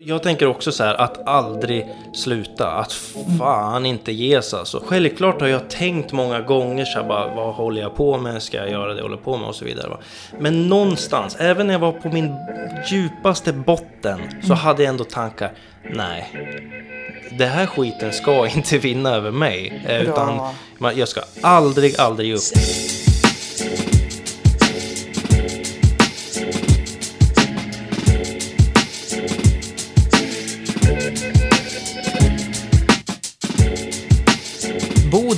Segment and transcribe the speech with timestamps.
[0.00, 2.92] Jag tänker också så här att aldrig sluta, att
[3.38, 4.82] fan inte ge sig alltså.
[4.86, 8.56] Självklart har jag tänkt många gånger så här bara, vad håller jag på med, ska
[8.56, 9.88] jag göra det jag håller på med och så vidare.
[9.88, 9.98] Va?
[10.40, 12.34] Men någonstans, även när jag var på min
[12.90, 15.52] djupaste botten, så hade jag ändå tankar,
[15.94, 16.32] nej.
[17.38, 19.82] Det här skiten ska inte vinna över mig.
[19.88, 20.40] eh, Utan
[20.78, 22.40] man- jag ska aldrig, aldrig ge upp.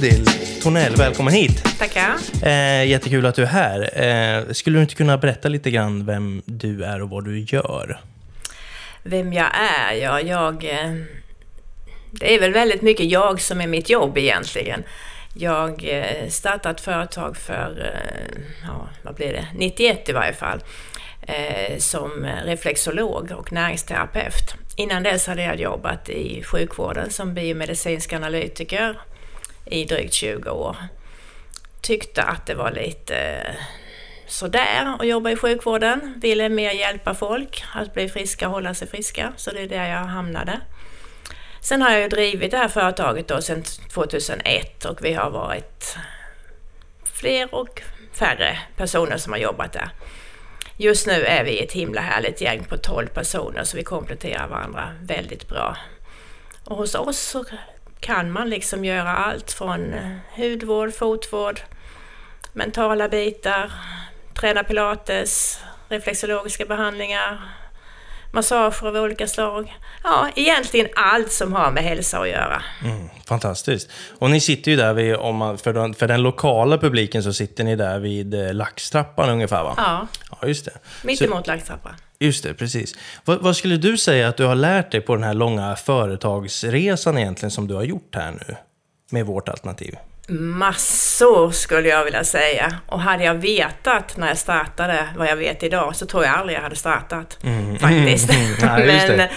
[0.00, 0.26] Bodil
[0.62, 1.78] Tornell, välkommen hit.
[1.78, 2.14] Tackar.
[2.42, 3.80] Eh, jättekul att du är här.
[4.02, 8.00] Eh, skulle du inte kunna berätta lite grann vem du är och vad du gör?
[9.02, 9.94] Vem jag är?
[9.94, 10.64] Ja, jag...
[10.64, 10.92] eh,
[12.12, 14.82] Det är väl väldigt mycket jag som är mitt jobb egentligen.
[15.34, 20.60] Jag eh, startade ett företag för, eh, ja, vad blir det, 91 i varje fall,
[21.78, 24.54] som reflexolog och näringsterapeut.
[24.76, 28.96] Innan dess hade jag jobbat i sjukvården som biomedicinsk analytiker
[29.70, 30.76] i drygt 20 år.
[31.80, 33.54] Tyckte att det var lite eh,
[34.26, 36.14] sådär att jobba i sjukvården.
[36.22, 39.32] Ville mer hjälpa folk att bli friska och hålla sig friska.
[39.36, 40.60] Så det är där jag hamnade.
[41.60, 45.96] Sen har jag ju drivit det här företaget då sedan 2001 och vi har varit
[47.04, 47.82] fler och
[48.12, 49.90] färre personer som har jobbat där.
[50.76, 54.92] Just nu är vi ett himla härligt gäng på 12 personer så vi kompletterar varandra
[55.02, 55.76] väldigt bra.
[56.64, 57.44] Och hos oss så
[58.00, 61.60] kan man liksom göra allt från eh, hudvård, fotvård,
[62.52, 63.72] mentala bitar,
[64.40, 67.40] träna pilates, reflexologiska behandlingar,
[68.32, 69.76] massager av olika slag.
[70.04, 72.62] Ja, egentligen allt som har med hälsa att göra.
[72.84, 73.90] Mm, fantastiskt.
[74.18, 77.32] Och ni sitter ju där vid, om man, för, den, för den lokala publiken så
[77.32, 79.74] sitter ni där vid eh, Laxtrappan ungefär va?
[79.76, 80.06] Ja,
[80.40, 80.72] Ja, just det.
[81.02, 81.94] Mittemot laxtrappan.
[82.22, 82.94] Just det, precis.
[83.24, 87.18] Vad, vad skulle du säga att du har lärt dig på den här långa företagsresan
[87.18, 88.56] egentligen som du har gjort här nu?
[89.10, 89.96] Med vårt alternativ.
[90.28, 92.78] Massor skulle jag vilja säga.
[92.86, 96.58] Och hade jag vetat när jag startade vad jag vet idag så tror jag aldrig
[96.58, 97.38] jag hade startat.
[97.80, 98.30] Faktiskt.
[98.30, 98.52] Mm.
[98.62, 99.28] Nej, men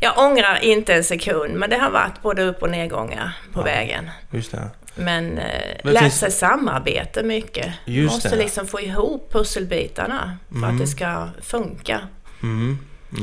[0.00, 1.54] jag ångrar inte en sekund.
[1.54, 4.10] Men det har varit både upp och nedgångar på vägen.
[4.30, 4.70] Just det.
[4.96, 7.72] Men, eh, Men finns- sig samarbete mycket.
[7.84, 8.36] Just Måste det.
[8.36, 12.00] liksom få ihop pusselbitarna för att det ska funka.
[12.42, 12.78] Mm.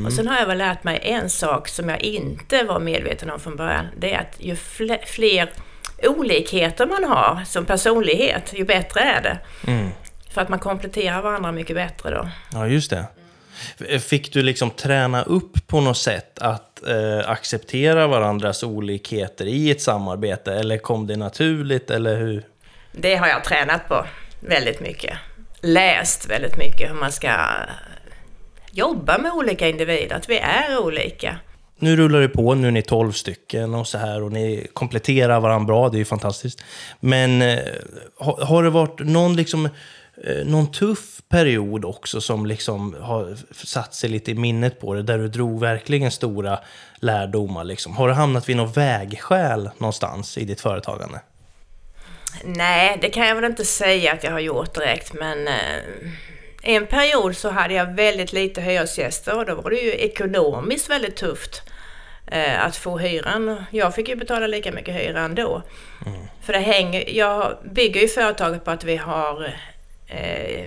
[0.05, 3.39] Och sen har jag väl lärt mig en sak som jag inte var medveten om
[3.39, 3.85] från början.
[3.97, 5.49] Det är att ju fle- fler
[6.03, 9.37] olikheter man har som personlighet, ju bättre är det.
[9.71, 9.89] Mm.
[10.33, 12.29] För att man kompletterar varandra mycket bättre då.
[12.53, 13.05] Ja, just det.
[13.99, 19.81] Fick du liksom träna upp på något sätt att eh, acceptera varandras olikheter i ett
[19.81, 20.53] samarbete?
[20.53, 21.91] Eller kom det naturligt?
[21.91, 22.43] Eller hur?
[22.91, 24.05] Det har jag tränat på
[24.39, 25.17] väldigt mycket.
[25.61, 27.29] Läst väldigt mycket hur man ska
[28.71, 31.37] jobba med olika individer, att vi är olika.
[31.79, 35.39] Nu rullar det på, nu är ni 12 stycken och så här och ni kompletterar
[35.39, 36.63] varandra bra, det är ju fantastiskt.
[36.99, 37.59] Men eh,
[38.19, 39.69] har, har det varit någon, liksom,
[40.45, 45.17] någon tuff period också som liksom har satt sig lite i minnet på det, där
[45.17, 46.59] du drog verkligen stora
[46.95, 47.63] lärdomar?
[47.63, 47.95] Liksom?
[47.95, 51.19] Har du hamnat vid något vägskäl någonstans i ditt företagande?
[52.43, 55.83] Nej, det kan jag väl inte säga att jag har gjort direkt, men eh,
[56.63, 61.15] en period så hade jag väldigt lite hyresgäster och då var det ju ekonomiskt väldigt
[61.15, 61.61] tufft
[62.27, 63.63] eh, att få hyran.
[63.71, 65.61] Jag fick ju betala lika mycket hyra ändå.
[66.41, 69.53] För det hänger, jag bygger ju företaget på att vi har
[70.13, 70.65] eh,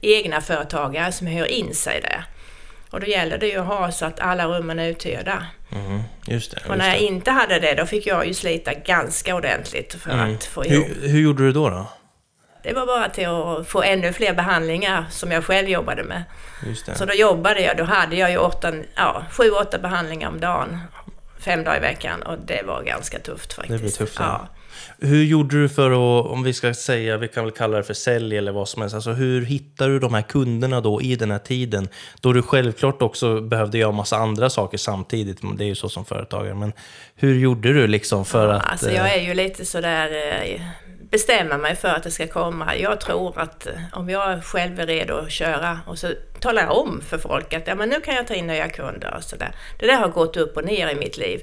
[0.00, 2.24] egna företagare som hyr in sig där.
[2.90, 5.46] Och då gäller det ju att ha så att alla rummen är uthyrda.
[5.72, 6.70] Mm, just det.
[6.70, 7.04] Och när jag det.
[7.04, 10.86] inte hade det, då fick jag ju slita ganska ordentligt för att få ihop.
[10.88, 11.70] Hur, hur gjorde du då?
[11.70, 11.86] då?
[12.62, 16.22] Det var bara till att få ännu fler behandlingar som jag själv jobbade med.
[16.94, 20.78] Så då jobbade jag, då hade jag ju åtta, ja, sju, åtta behandlingar om dagen.
[21.38, 23.72] Fem dagar i veckan och det var ganska tufft faktiskt.
[23.72, 24.48] Det blir tufft, ja.
[24.98, 25.06] Ja.
[25.06, 27.94] Hur gjorde du för att, om vi ska säga, vi kan väl kalla det för
[27.94, 31.30] sälj eller vad som helst, alltså hur hittar du de här kunderna då i den
[31.30, 31.88] här tiden?
[32.20, 36.04] Då du självklart också behövde göra massa andra saker samtidigt, det är ju så som
[36.04, 36.54] företagare.
[36.54, 36.72] Men
[37.14, 38.70] hur gjorde du liksom för att...
[38.70, 40.60] Alltså eh, jag är ju lite sådär, eh,
[41.10, 42.76] bestämma mig för att det ska komma.
[42.76, 46.08] Jag tror att eh, om jag själv är redo att köra och så
[46.40, 49.14] talar jag om för folk att ja, men nu kan jag ta in nya kunder
[49.16, 49.54] och sådär.
[49.78, 51.40] Det där har gått upp och ner i mitt liv.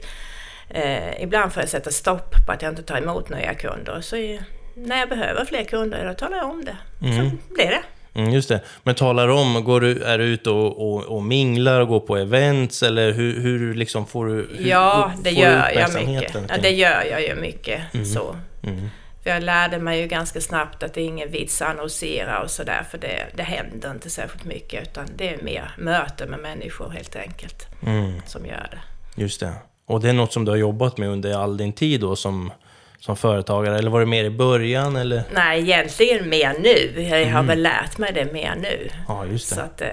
[0.69, 4.01] Eh, ibland får jag sätta stopp på att jag inte tar emot nya kunder.
[4.01, 4.41] Så i,
[4.75, 6.77] när jag behöver fler kunder, då talar jag om det.
[6.99, 7.81] Så blir det.
[8.19, 8.61] Mm, just det.
[8.83, 12.17] Men talar om, går du, är du ute och, och, och minglar och går på
[12.17, 16.35] events eller hur, hur liksom får du hur Ja, det gör jag mycket.
[16.49, 17.81] Ja, det gör jag ju mycket
[18.13, 18.35] så.
[18.63, 18.89] Mm.
[19.23, 22.51] För jag lärde mig ju ganska snabbt att det är ingen vits att annonsera och
[22.51, 26.89] sådär för det, det händer inte särskilt mycket utan det är mer möte med människor
[26.89, 29.21] helt enkelt Mm, som gör det.
[29.21, 29.53] just det.
[29.87, 32.51] Och det är något som du har jobbat med under all din tid då som,
[32.99, 33.77] som företagare?
[33.77, 35.23] Eller var det mer i början eller?
[35.33, 37.01] Nej, egentligen mer nu.
[37.01, 38.89] Jag har väl lärt mig det mer nu.
[39.07, 39.55] Ja, just det.
[39.55, 39.87] Så att, eh,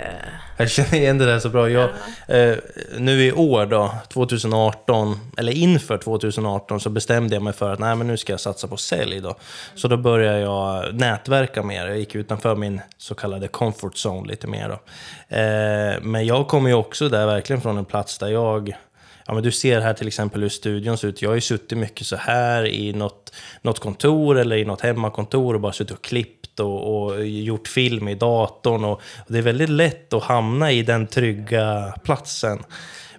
[0.56, 1.70] Jag känner igen det där så bra.
[1.70, 1.90] Jag,
[2.28, 2.56] eh,
[2.98, 7.96] nu i år då, 2018, eller inför 2018, så bestämde jag mig för att nej,
[7.96, 9.20] men nu ska jag satsa på sälj.
[9.20, 9.36] Då.
[9.74, 11.86] Så då började jag nätverka mer.
[11.86, 14.68] Jag gick utanför min så kallade comfort zone lite mer.
[14.68, 14.74] Då.
[15.36, 18.74] Eh, men jag kommer ju också där verkligen från en plats där jag
[19.26, 21.22] Ja, men du ser här till exempel hur studion ser ut.
[21.22, 23.32] Jag har ju suttit mycket så här i något,
[23.62, 28.08] något kontor eller i något hemmakontor och bara suttit och klippt och, och gjort film
[28.08, 28.84] i datorn.
[28.84, 32.58] Och, och det är väldigt lätt att hamna i den trygga platsen.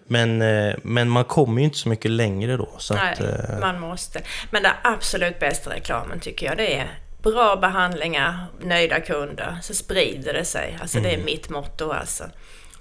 [0.08, 2.70] Men, eh, men man kommer ju inte så mycket längre då.
[2.78, 4.22] Så nej, att, eh, man måste.
[4.52, 10.34] Men det absolut bästa reklamen tycker jag det är bra behandlingar, nöjda kunder, så sprider
[10.34, 10.78] det sig.
[10.82, 11.26] Alltså det är Mm.
[11.26, 12.24] mitt motto alltså.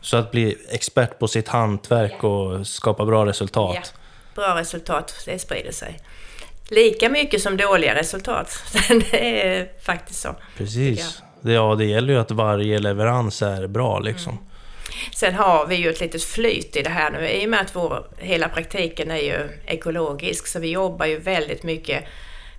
[0.03, 3.77] Så att bli expert på sitt hantverk och skapa bra resultat.
[3.77, 4.01] Ja,
[4.35, 6.01] bra resultat, det sprider sig.
[6.69, 8.63] Lika mycket som dåliga resultat.
[8.89, 10.35] det är faktiskt så.
[10.57, 11.23] Precis.
[11.43, 14.39] Ja, det gäller ju att varje leverans är bra liksom.
[15.15, 17.77] Sen har vi ju ett litet flyt i det här nu i och med att
[17.77, 22.05] vår, hela praktiken är ju ekologisk så vi jobbar ju väldigt mycket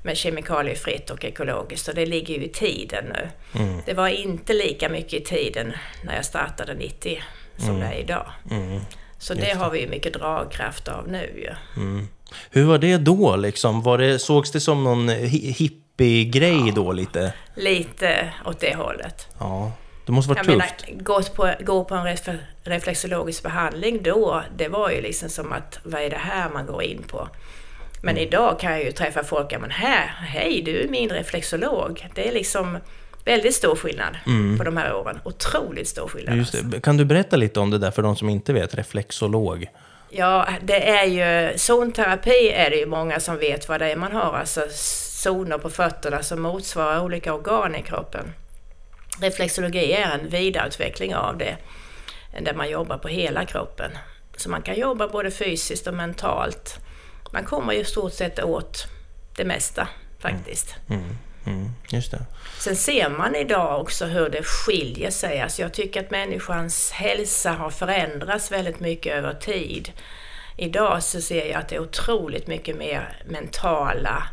[0.03, 3.29] med kemikaliefritt och ekologiskt och det ligger ju i tiden nu.
[3.85, 5.73] Det var inte lika mycket i tiden
[6.03, 7.21] när jag startade 90
[7.57, 8.25] som det är idag.
[8.51, 8.81] Mm.
[9.17, 11.81] Så det har vi ju mycket dragkraft av nu ju.
[11.81, 12.07] Mm.
[12.49, 13.81] Hur var det då liksom?
[13.81, 17.33] Var det, sågs det som någon hi- hippie-grej då lite?
[17.55, 19.27] Lite åt det hållet.
[19.39, 19.71] Ja,
[20.05, 20.57] det måste vara tufft.
[20.87, 25.51] menar, gå på, gå på en ref- reflexologisk behandling då, det var ju liksom som
[25.51, 27.27] att, vad är det här man går in på?
[28.05, 28.27] Men Mm.
[28.27, 32.07] idag kan jag ju träffa folk, ja men här, hej du är min reflexolog.
[32.15, 32.77] Det är liksom
[33.25, 34.17] väldigt stor skillnad
[34.57, 35.19] på de här åren.
[35.25, 36.33] Otroligt stor skillnad.
[36.33, 36.39] Mm.
[36.39, 36.81] Alltså.
[36.81, 38.75] Kan du berätta lite om det där för de som inte vet?
[38.75, 39.65] Reflexolog.
[40.09, 44.11] Ja, det är ju, zonterapi är det ju många som vet vad det är man
[44.11, 48.33] har, alltså zoner på fötterna som motsvarar olika organ i kroppen.
[49.21, 51.57] Reflexologi är en vidareutveckling av det,
[52.41, 53.91] där man jobbar på hela kroppen.
[54.37, 56.79] Så man kan jobba både fysiskt och mentalt.
[57.33, 58.87] Man kommer ju i stort sett åt
[59.35, 59.87] det mesta
[60.19, 60.75] faktiskt.
[60.89, 62.25] Mm, mm, just det.
[62.59, 65.41] Sen ser man idag också hur det skiljer sig.
[65.41, 69.91] Alltså jag tycker att människans hälsa har förändrats väldigt mycket över tid.
[70.57, 74.23] Idag så ser jag att det är otroligt mycket mer mentala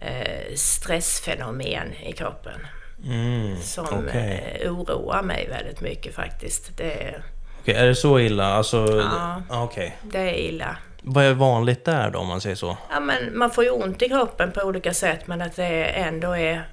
[0.00, 2.66] eh, stressfenomen i kroppen.
[3.04, 4.60] Mm, Som okej.
[4.64, 6.76] eh, oroar mig väldigt mycket faktiskt.
[6.76, 7.22] Det,
[7.62, 8.44] Okej, är det så illa?
[8.46, 9.42] Alltså, Ja.
[9.48, 9.96] okej.
[10.02, 10.76] det är illa.
[11.02, 12.76] Vad är vanligt där då om man säger så?
[12.90, 16.32] Ja, men man får ju ont i kroppen på olika sätt men att det ändå
[16.36, 16.68] är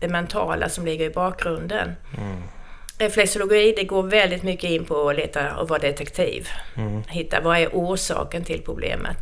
[0.00, 1.94] det mentala som ligger i bakgrunden.
[2.98, 6.48] Reflexologi det går väldigt mycket in på att leta och vara detektiv.
[7.08, 9.16] Hitta vad är orsaken till problemet.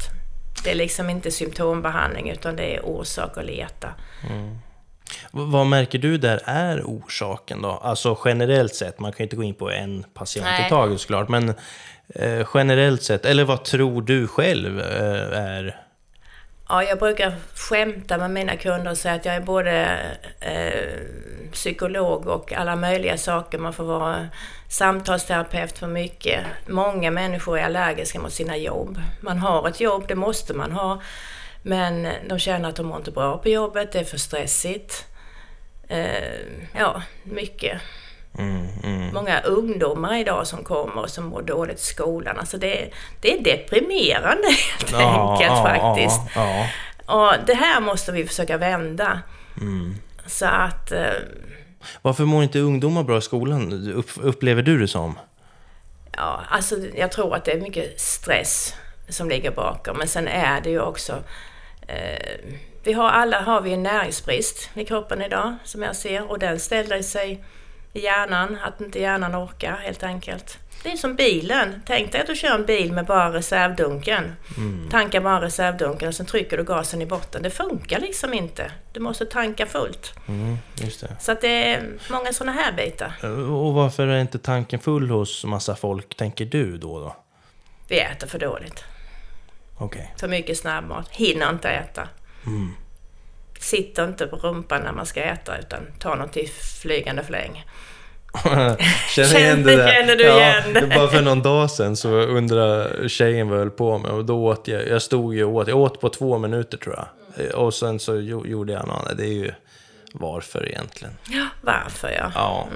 [0.65, 3.89] Det är liksom inte symptombehandling utan det är orsak att leta.
[4.29, 4.59] V-
[5.31, 7.69] Vad märker du där är orsaken då?
[7.71, 10.69] Alltså generellt sett, man kan ju inte gå in på en patient i Nej.
[10.71, 11.55] taget såklart, men
[12.15, 15.81] eh, generellt sett, eller vad tror du själv eh, är...
[16.69, 19.99] Ja, jag brukar skämta med mina kunder och säga att jag är både
[20.41, 23.59] eh, psykolog och alla möjliga saker.
[23.59, 24.29] Man får vara
[24.69, 26.41] samtalsterapeut för mycket.
[26.67, 29.01] Många människor är allergiska mot sina jobb.
[29.21, 31.01] Man har ett jobb, det måste man ha.
[31.63, 35.07] Men de känner att de mår inte bra på jobbet, det är för stressigt.
[35.89, 36.41] Eh,
[36.79, 37.81] ja, mycket.
[38.39, 39.15] Mm, mm.
[39.15, 42.39] Många ungdomar idag som kommer och som mår dåligt i skolan.
[42.39, 46.21] Alltså det, det är deprimerande helt enkelt faktiskt.
[46.35, 46.67] Ja,
[47.07, 49.21] Och det här måste vi försöka vända.
[50.27, 50.93] Så att...
[50.93, 51.07] eh,
[52.03, 53.93] Varför mår inte ungdomar bra i skolan?
[53.95, 55.19] Upp, upplever du det som?
[56.17, 58.75] Ja, alltså jag tror att det är mycket stress
[59.09, 59.97] som ligger bakom.
[59.99, 61.13] Men sen är det ju också...
[61.89, 62.41] Eh,
[62.85, 66.31] vi har alla har vi en näringsbrist i kroppen idag, som jag ser.
[66.31, 67.45] Och den ställer sig
[67.93, 70.59] i hjärnan, att inte hjärnan orkar helt enkelt.
[70.83, 71.83] Det är som bilen.
[71.87, 74.33] Tänk dig att du kör en bil med bara reservdunken.
[74.91, 77.43] Tankar bara reservdunken och sen trycker du gasen i botten.
[77.43, 78.73] Det funkar liksom inte.
[78.93, 80.15] Du måste tanka fullt.
[80.29, 81.17] Mm, just det.
[81.21, 83.13] Så att det är många sådana här bitar.
[83.23, 87.01] Eh, Och varför är inte tanken full hos massa folk, tänker du då?
[87.01, 87.17] då?
[87.89, 88.85] Vi äter för dåligt.
[89.79, 90.15] Okej.
[90.21, 91.09] För mycket snabbmat.
[91.11, 92.09] Hinner inte äta.
[93.61, 96.47] Sitter inte på rumpan när man ska äta utan tar något i
[96.83, 97.65] flygande fläng.
[99.15, 99.93] Känner igen det där.
[99.93, 100.97] Känner du igen det?
[100.97, 104.47] bara för någon dag sedan så undrade tjejen vad jag höll på med och då
[104.47, 107.07] åt jag, jag stod ju och åt, jag åt på två minuter tror jag.
[107.55, 109.53] Och sen så gjo- gjorde jag något annat, det är ju
[110.13, 111.15] varför egentligen.
[111.29, 112.33] Ja, varför ja.
[112.35, 112.69] Ja,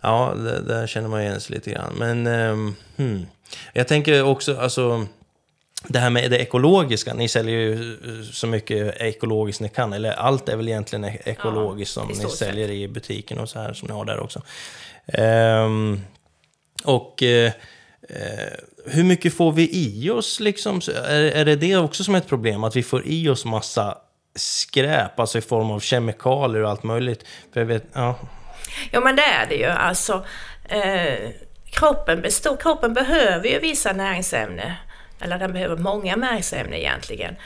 [0.00, 1.92] ja det, där känner man igen sig lite grann.
[1.98, 3.26] Men ehm, hmm.
[3.72, 5.06] jag tänker också, alltså
[5.86, 10.12] det här med det ekologiska, ni säljer ju eh, så mycket ekologiskt ni kan, eller
[10.12, 13.72] allt är väl egentligen e- ekologiskt Ja, som ni säljer i butiken och så här
[13.72, 14.42] som ni har där också.
[15.06, 16.00] Ehm,
[16.84, 17.52] och eh,
[18.86, 20.80] hur mycket får vi i oss liksom?
[21.08, 22.64] Är, är det det också som är ett problem?
[22.64, 23.98] Att vi får i oss massa
[24.36, 27.24] skräp, alltså i form av kemikalier och allt möjligt?
[27.52, 28.18] För jag vet, ja,
[28.90, 29.66] Ja men det är det ju.
[29.66, 30.24] Alltså,
[30.68, 31.30] eh,
[31.72, 34.72] kroppen, består, kroppen behöver ju vissa näringsämnen.
[35.20, 37.36] Eller den behöver många näringsämnen egentligen.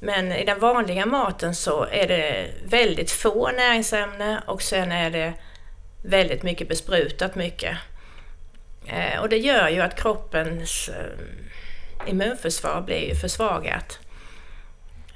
[0.00, 5.32] Men i den vanliga maten så är det väldigt få näringsämnen och sen är det
[6.02, 7.76] väldigt mycket besprutat mycket.
[8.86, 13.98] Eh, och det gör ju att kroppens eh, immunförsvar blir försvagat.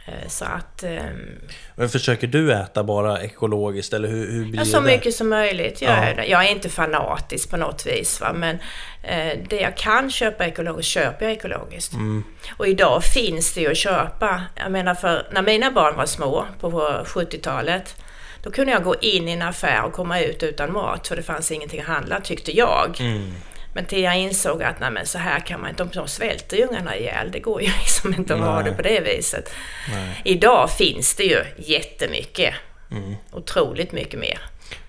[0.09, 0.83] Eh, så att...
[0.83, 1.39] ehm,
[1.77, 4.87] Men försöker du äta bara ekologiskt eller hur, hur blir Ja, så det?
[4.87, 4.97] där?
[4.97, 5.83] mycket som möjligt.
[5.83, 5.97] Jag, Ja.
[5.97, 8.21] är, jag är inte fanatisk på något vis.
[8.21, 8.33] Va?
[8.33, 8.59] Men
[9.03, 11.93] eh, det jag kan köpa ekologiskt köper jag ekologiskt.
[11.93, 12.25] Mm.
[12.57, 14.43] Och idag finns det ju att köpa.
[14.55, 16.71] Jag menar för när mina barn var små på
[17.05, 17.97] 70-talet.
[18.43, 21.09] Då kunde jag gå in i en affär och komma ut utan mat.
[21.09, 22.97] För det fanns ingenting att handla tyckte jag.
[23.01, 23.33] Mm.
[23.79, 26.67] Men till jag insåg att nej, men så här kan man inte, de svälter ju
[26.67, 27.31] ungarna ihjäl.
[27.31, 29.51] Det går ju liksom inte att ha det på det viset.
[29.93, 30.21] Nej.
[30.25, 32.55] Idag finns det ju jättemycket.
[32.91, 33.15] Mm.
[33.33, 34.39] Otroligt mycket mer.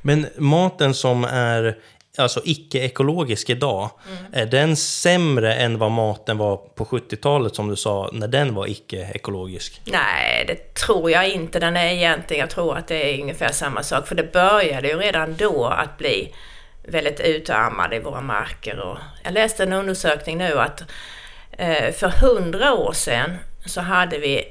[0.01, 1.77] Men maten som är
[2.17, 4.33] alltså icke-ekologisk idag, Mm.
[4.33, 8.67] är den sämre än vad maten var på 70-talet som du sa, när den var
[8.67, 9.81] icke-ekologisk?
[9.85, 12.39] Nej, det tror jag inte den är egentligen.
[12.39, 14.07] Jag tror att det är ungefär samma sak.
[14.07, 16.33] För det började ju redan då att bli
[16.89, 18.79] väldigt utarmade i våra marker.
[18.79, 20.83] Och jag läste en undersökning nu att
[21.51, 24.43] eh, för hundra år sedan så hade vi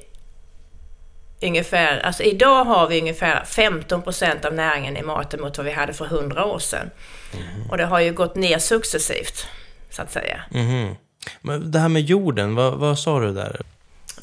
[1.42, 5.72] ungefär, alltså idag har vi ungefär 15 procent av näringen i maten mot vad vi
[5.72, 6.90] hade för hundra år sedan.
[7.70, 9.46] Och det har ju gått ner successivt,
[9.90, 10.40] så att säga.
[10.50, 10.94] Mhm.
[11.40, 13.60] Men det här med jorden, vad, vad sa du där?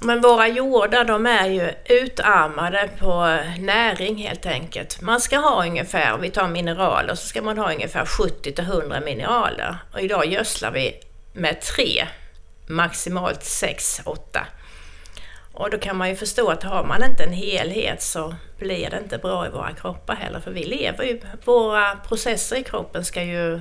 [0.02, 5.02] Men våra jordar de är ju utarmade på näring helt enkelt.
[5.02, 8.64] Man ska ha ungefär, om vi tar mineraler, så ska man ha ungefär 70 till
[8.64, 9.78] 100 mineraler.
[9.94, 11.00] Och idag gödslar vi
[11.34, 12.08] med tre,
[12.68, 14.48] maximalt 6, 8.
[15.54, 18.98] Och då kan man ju förstå att har man inte en helhet så blir det
[18.98, 20.40] inte bra i våra kroppar heller.
[20.40, 23.60] För vi lever ju, våra processer i kroppen ska ju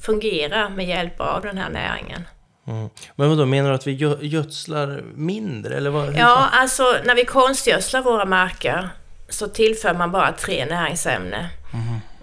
[0.00, 2.24] fungera med hjälp av den här näringen.
[2.66, 2.88] Mm.
[3.16, 5.76] Men vadå, menar du att vi gö- gödslar mindre?
[5.76, 8.88] Eller vad, Ja, alltså när vi konstgödslar våra marker
[9.28, 11.44] så tillför man bara tre näringsämnen.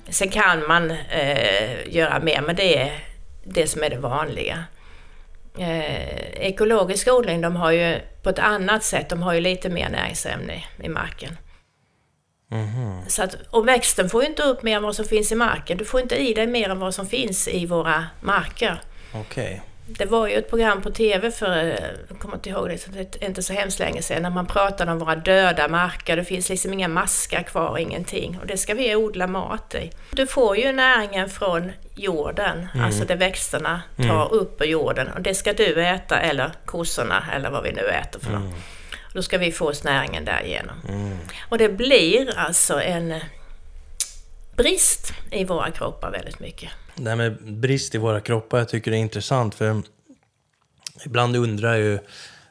[0.10, 3.04] Sen kan man eh, göra mer, men det är
[3.44, 4.64] det som är det vanliga.
[5.58, 9.90] Eh, ekologisk odling, de har ju på ett annat sätt, de har ju lite mer
[9.90, 11.38] näringsämnen i, marken.
[13.08, 15.78] Så att, och växten får ju inte upp mer än vad som finns i marken.
[15.78, 18.82] Du får inte i dig mer än vad som finns i våra marker.
[19.14, 19.62] Okej.
[19.98, 21.66] Det var ju ett program på TV för,
[22.10, 25.16] jag kommer inte ihåg det, inte så hemskt länge sedan, när man pratade om våra
[25.16, 26.18] döda marker.
[26.18, 28.40] Det finns liksom inga maskar kvar, ingenting.
[28.42, 29.92] Och det ska vi odla mat i.
[30.12, 35.08] Du får ju näringen från jorden, alltså det växterna tar upp ur jorden.
[35.08, 38.54] Och det ska du äta, eller kossorna, eller vad vi nu äter för något.
[39.10, 40.76] Och Då ska vi få oss näringen därigenom.
[41.50, 43.16] Och det blir alltså en
[44.56, 46.70] brist i våra kroppar väldigt mycket.
[47.00, 49.82] Det här med brist i våra kroppar, jag tycker det är intressant för
[51.06, 52.00] ibland undrar jag ju...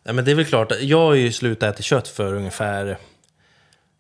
[0.03, 2.99] Ja, men det är väl klart, jag har ju slutat äta kött för ungefär...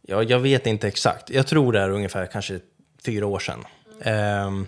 [0.03, 1.31] Ja, jag vet inte exakt.
[1.31, 2.61] Jag tror det är ungefär kanske
[3.05, 3.65] fyra år sedan.
[4.03, 4.67] Ehm,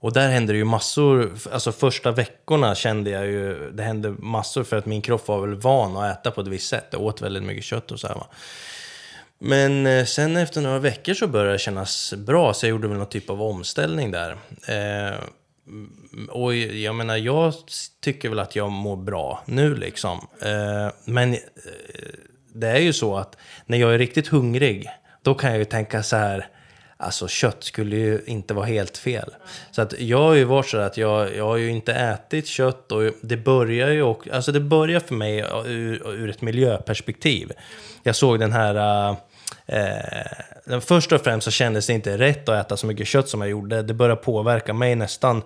[0.00, 4.64] och där hände det ju massor, alltså första veckorna kände jag ju, det hände massor
[4.64, 6.86] för att min kropp var väl van att äta på ett visst sätt.
[6.90, 8.26] Jag åt väldigt mycket kött och så här va.
[9.38, 12.98] Men eh, sen efter några veckor så började det kännas bra, så jag gjorde väl
[12.98, 14.36] någon typ av omställning där.
[14.68, 15.18] Eh,
[16.28, 17.54] och jag menar, jag
[18.00, 20.26] tycker väl att jag mår bra nu liksom.
[20.42, 21.38] Eh, men eh,
[22.54, 24.88] det är ju så att när jag är riktigt hungrig,
[25.22, 26.48] då kan jag ju tänka så här,
[26.96, 29.34] alltså kött skulle ju inte vara helt fel.
[29.70, 32.92] Så att jag har ju varit så att jag, jag har ju inte ätit kött
[32.92, 37.52] och det börjar ju också, alltså det börjar för mig ur, ur ett miljöperspektiv.
[38.02, 38.74] Jag såg den här
[39.10, 39.16] eh,
[39.68, 40.26] Eh,
[40.64, 43.40] den första och främst så kändes det inte rätt att äta så mycket kött som
[43.40, 43.82] jag gjorde.
[43.82, 45.42] Det började påverka mig nästan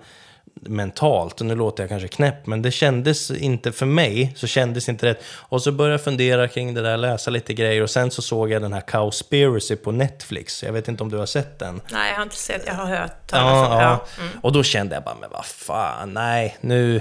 [0.55, 1.41] mentalt.
[1.41, 5.23] Nu låter jag kanske knäpp, men det kändes inte för mig, så kändes inte rätt.
[5.25, 8.50] Och så började jag fundera kring det där, läsa lite grejer och sen så såg
[8.50, 10.62] jag den här Cowspiracy på Netflix.
[10.62, 11.81] Jag vet inte om du har sett den?
[11.93, 14.23] Nej, jag har inte sett, jag har hört talas om ja, ja.
[14.23, 14.38] Mm.
[14.43, 17.00] Och då kände jag bara, men vad fan, nej, nu,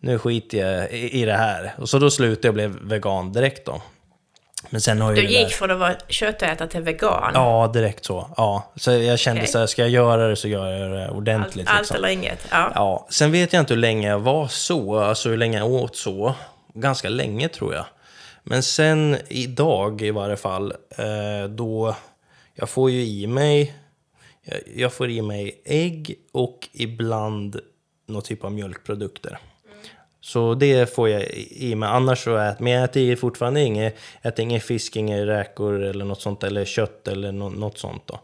[0.00, 1.74] nu skiter jag i, i det här.
[1.78, 3.82] Och så då slutade jag och blev vegan direkt då.
[4.70, 5.48] Men sen har du gick där...
[5.48, 7.30] från att vara köttätare till vegan?
[7.34, 8.30] Ja, direkt så.
[8.36, 8.72] Ja.
[8.76, 9.52] Så jag kände okay.
[9.52, 11.46] så här, ska jag göra det så gör jag det ordentligt.
[11.46, 11.76] Allt, liksom.
[11.76, 12.46] allt eller inget?
[12.50, 12.72] Ja.
[12.74, 13.06] ja.
[13.10, 16.34] Sen vet jag inte hur länge jag var så, alltså hur länge jag åt så.
[16.74, 17.84] Ganska länge tror jag.
[18.42, 21.94] Men sen idag i varje fall, eh, då
[22.54, 23.74] jag får ju i mig,
[24.76, 27.60] jag får i mig ägg och ibland
[28.06, 29.38] någon typ av mjölkprodukter.
[30.28, 31.88] Så det får jag i mig.
[31.88, 36.20] Annars så äter men jag äter fortfarande inget, äter ingen fisk, inga räkor eller något
[36.20, 36.44] sånt.
[36.44, 38.20] Eller kött eller no, något sånt då.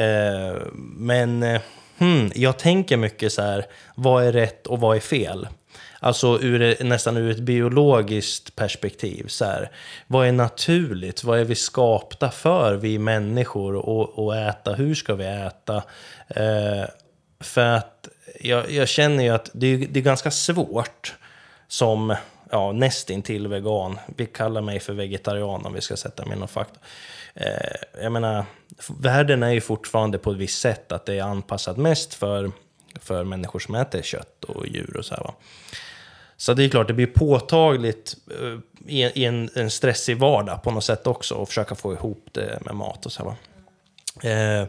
[0.00, 0.56] Eh,
[0.96, 1.60] men eh,
[1.98, 5.48] hmm, jag tänker mycket så här, vad är rätt och vad är fel?
[6.00, 9.24] Alltså ur, nästan ur ett biologiskt perspektiv.
[9.28, 9.70] Så här,
[10.06, 11.24] vad är naturligt?
[11.24, 14.74] Vad är vi skapta för, vi människor, och, äta?
[14.74, 15.82] Hur ska vi äta?
[16.28, 16.84] Eh,
[17.40, 18.08] för att
[18.40, 21.14] jag, jag, känner ju att det, det är ganska svårt
[21.70, 22.14] som
[22.50, 23.98] ja, nästintill vegan.
[24.16, 26.80] Vi kallar mig för vegetarian om vi ska sätta med någon fakta.
[27.34, 28.44] Eh, jag menar,
[29.00, 32.50] världen är ju fortfarande på ett visst sätt att det är anpassat mest för,
[33.00, 35.22] för människor som äter kött och djur och så här.
[35.22, 35.34] Va?
[36.36, 40.70] Så det är klart, det blir påtagligt eh, i, i en, en, stressig vardag på
[40.70, 43.30] något sätt också, att försöka få ihop det med mat och så här.
[43.30, 43.36] Va?
[44.30, 44.66] Eh,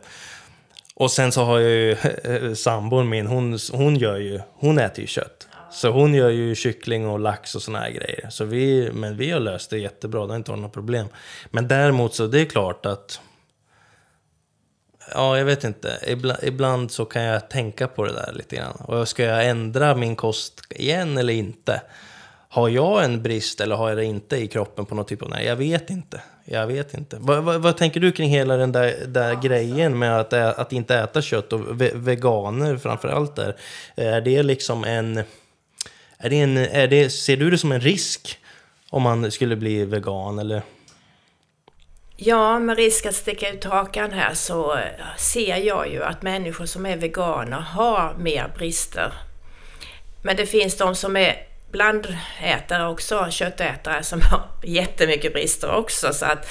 [0.95, 5.07] och sen så har jag ju sambon min, hon, hon, gör ju, hon äter ju
[5.07, 5.47] kött.
[5.71, 8.29] Så hon gör ju kyckling och lax och såna här grejer.
[8.29, 11.07] Så vi, men vi har löst det jättebra, det har inte varit något problem.
[11.51, 13.21] Men däremot så det är klart att...
[15.13, 15.99] Ja, jag vet inte.
[16.07, 18.75] Ibland, ibland så kan jag tänka på det där lite grann.
[18.75, 21.81] Och ska jag ändra min kost igen eller inte?
[22.49, 25.29] Har jag en brist eller har jag det inte i kroppen på något typ av...
[25.29, 26.21] Nej, jag vet inte.
[26.45, 27.17] Jag vet inte.
[27.19, 30.95] Vad, vad, vad tänker du kring hela den där, där grejen med att, att inte
[30.95, 33.55] äta kött och veganer framförallt där?
[33.95, 35.23] Är det liksom en
[36.21, 38.39] är det en, är det, ser du det som en risk
[38.89, 40.61] om man skulle bli vegan eller?
[42.15, 44.79] Ja, med risk att sticka ut hakan här så
[45.17, 49.13] ser jag ju att människor som är veganer har mer brister.
[50.23, 51.35] Men det finns de som är
[51.71, 56.13] blandätare också, köttätare, som har jättemycket brister också.
[56.13, 56.47] Så att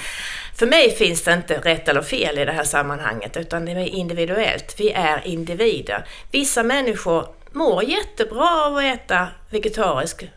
[0.55, 3.77] för mig finns det inte rätt eller fel i det här sammanhanget, utan det är
[3.77, 4.75] individuellt.
[4.77, 6.05] Vi är individer.
[6.31, 10.29] Vissa människor mår jättebra av att äta vegetarisk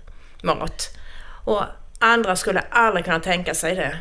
[0.42, 0.90] mat.
[1.44, 1.62] Och
[1.98, 3.98] andra skulle aldrig kunna tänka sig det.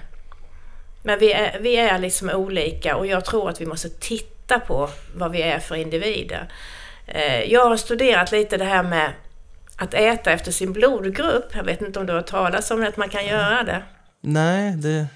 [1.03, 4.89] Men vi är, vi är liksom olika och jag tror att vi måste titta på
[5.15, 6.51] vad vi är för individer.
[7.07, 9.11] Eh, jag har studerat lite det här med
[9.77, 11.55] att äta efter sin blodgrupp.
[11.55, 13.83] Jag vet inte om du har talat om det, att man kan göra det?
[14.21, 15.07] Nej, det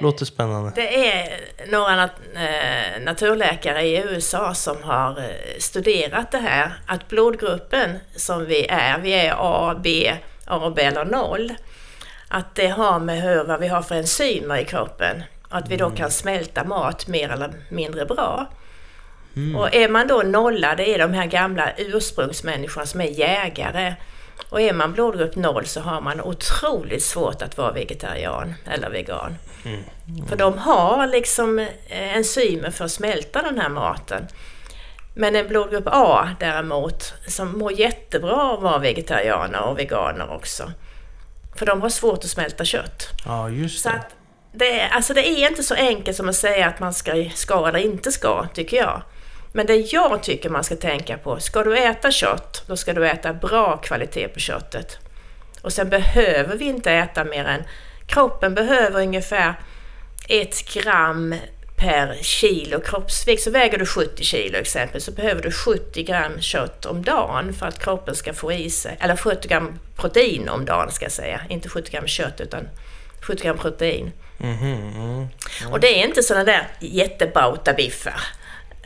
[0.00, 0.72] låter spännande.
[0.74, 6.72] Det är några nat eh, naturläkare i USA som har eh, studerat det här.
[6.86, 10.12] Att blodgruppen som vi är, vi är A, B,
[10.46, 11.54] A, B eller 0.
[12.28, 15.22] Att det har med hur, vad vi har för enzymer i kroppen.
[15.48, 15.96] Att vi då mm.
[15.96, 18.46] kan smälta mat mer eller mindre bra.
[19.36, 19.56] Mm.
[19.56, 23.94] Och är man då nolla, det är de här gamla ursprungsmänniskorna som är jägare.
[24.48, 29.36] Och är man blodgrupp 0 så har man otroligt svårt att vara vegetarian eller vegan.
[29.64, 29.80] Mm.
[30.08, 30.26] Mm.
[30.26, 34.26] För de har liksom eh, enzymer för att smälta den här maten.
[35.14, 40.72] Men en blodgrupp A däremot, som mår jättebra av att vara vegetarianer och veganer också.
[41.56, 43.08] För de har svårt att smälta kött.
[43.24, 43.90] Ja, just det.
[43.90, 43.96] Så
[44.52, 47.68] det, är, alltså det är inte så enkelt som att säga att man ska, ska
[47.68, 49.02] eller inte ska, tycker jag.
[49.58, 53.08] Men det jag tycker man ska tänka på, ska du äta kött, då ska du
[53.08, 54.98] äta bra kvalitet på köttet.
[55.62, 57.62] Och sen behöver vi inte äta mer än,
[58.06, 59.54] kroppen behöver ungefär
[60.28, 61.34] ett gram
[61.76, 63.42] per kilo kroppsvikt.
[63.42, 67.66] Så väger du 70 kilo exempel så behöver du 70 gram kött om dagen för
[67.66, 71.40] att kroppen ska få i sig, eller 70 gram protein om dagen ska jag säga,
[71.48, 72.68] inte 70 gram kött utan
[73.20, 74.12] 70 gram protein.
[74.40, 74.94] Mm -hmm.
[74.94, 75.28] mm.
[75.72, 78.20] Och det är inte sådana där jättebauta biffar.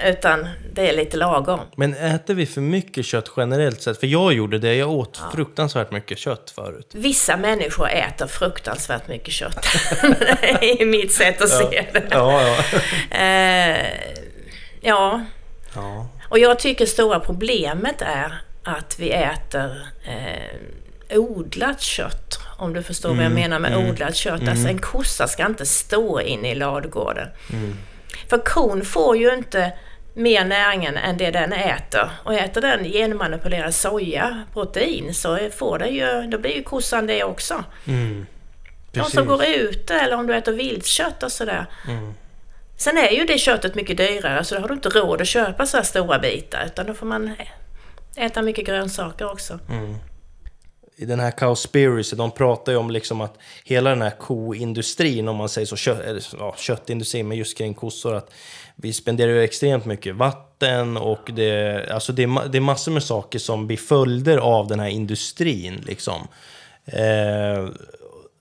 [0.05, 1.61] Utan det är lite lagom.
[1.77, 4.01] Men äter vi för mycket kött generellt sett?
[4.01, 5.31] För jag gjorde det, jag åt ja.
[5.35, 6.91] fruktansvärt mycket kött förut.
[6.93, 9.67] Vissa människor äter fruktansvärt mycket kött.
[10.61, 11.71] det är mitt sätt att ja.
[11.71, 12.07] se det.
[12.11, 12.57] Ja, ja.
[13.19, 13.87] Eh,
[14.81, 15.25] ja.
[15.75, 16.09] ja.
[16.29, 22.39] Och jag tycker stora problemet är att vi äter eh, odlat kött.
[22.59, 24.41] Om du förstår mm, vad jag mm, menar med mm, odlat kött.
[24.41, 24.49] Mm.
[24.49, 27.29] Alltså en kossa ska inte stå inne i ladugården.
[27.53, 27.77] Mm.
[28.31, 29.73] För kon får ju inte
[30.15, 32.11] mer näringen än det den äter.
[32.25, 37.25] Och äter den genmanipulerad soja, protein, så får det ju, då blir ju kossan det
[37.25, 37.65] också.
[37.87, 38.27] Mm.
[38.93, 41.67] De som går ute eller om du äter viltkött och sådär.
[41.89, 42.15] Mm.
[42.77, 45.67] Sen är ju det köttet mycket dyrare så då har du inte råd att köpa
[45.67, 47.35] så här stora bitar utan då får man
[48.17, 49.59] äta mycket grönsaker också.
[49.69, 49.97] Mm.
[51.03, 55.37] I den här Cowspiracy, de pratar ju om liksom att hela den här koindustrin, om
[55.37, 58.31] man säger så, kö, eller, ja, köttindustrin, men just kring kossor, att
[58.77, 63.03] vi spenderar ju extremt mycket vatten och det, alltså det, är, det är massor med
[63.03, 65.83] saker som blir följder av den här industrin.
[65.87, 66.29] Liksom.
[66.85, 67.69] Eh,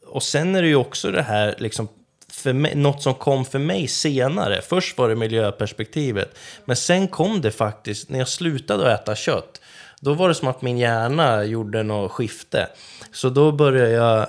[0.08, 1.88] och sen är det ju också det här, liksom,
[2.32, 4.62] för mig, något som kom för mig senare.
[4.62, 9.62] Först var det miljöperspektivet, men sen kom det faktiskt, när jag slutade att äta kött,
[10.02, 12.68] då var det som att min hjärna gjorde något skifte.
[13.12, 14.28] Så då började jag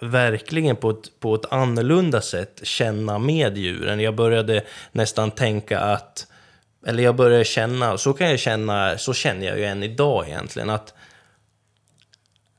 [0.00, 4.00] verkligen på ett, på ett annorlunda sätt känna med djuren.
[4.00, 6.26] Jag började nästan tänka att,
[6.86, 10.70] eller jag började känna, så kan jag känna, så känner jag ju än idag egentligen,
[10.70, 10.94] att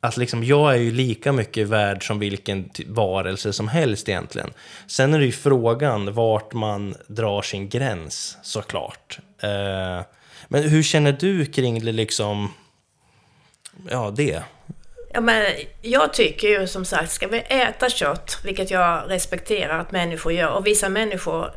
[0.03, 4.49] att liksom jag är ju lika mycket värd som vilken varelse som helst egentligen.
[4.87, 9.19] Sen är det ju frågan vart man drar sin gräns såklart.
[9.43, 10.01] Eh,
[10.47, 12.53] men hur känner du kring det liksom,
[13.89, 14.43] ja det?
[15.13, 15.45] Ja, men
[15.81, 20.49] jag tycker ju som sagt, ska vi äta kött, vilket jag respekterar att människor gör,
[20.49, 21.53] och vissa människor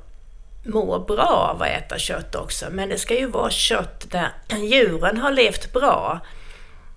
[0.65, 4.31] mår bra av att äta kött också, men det ska ju vara kött där
[4.63, 6.21] djuren har levt bra.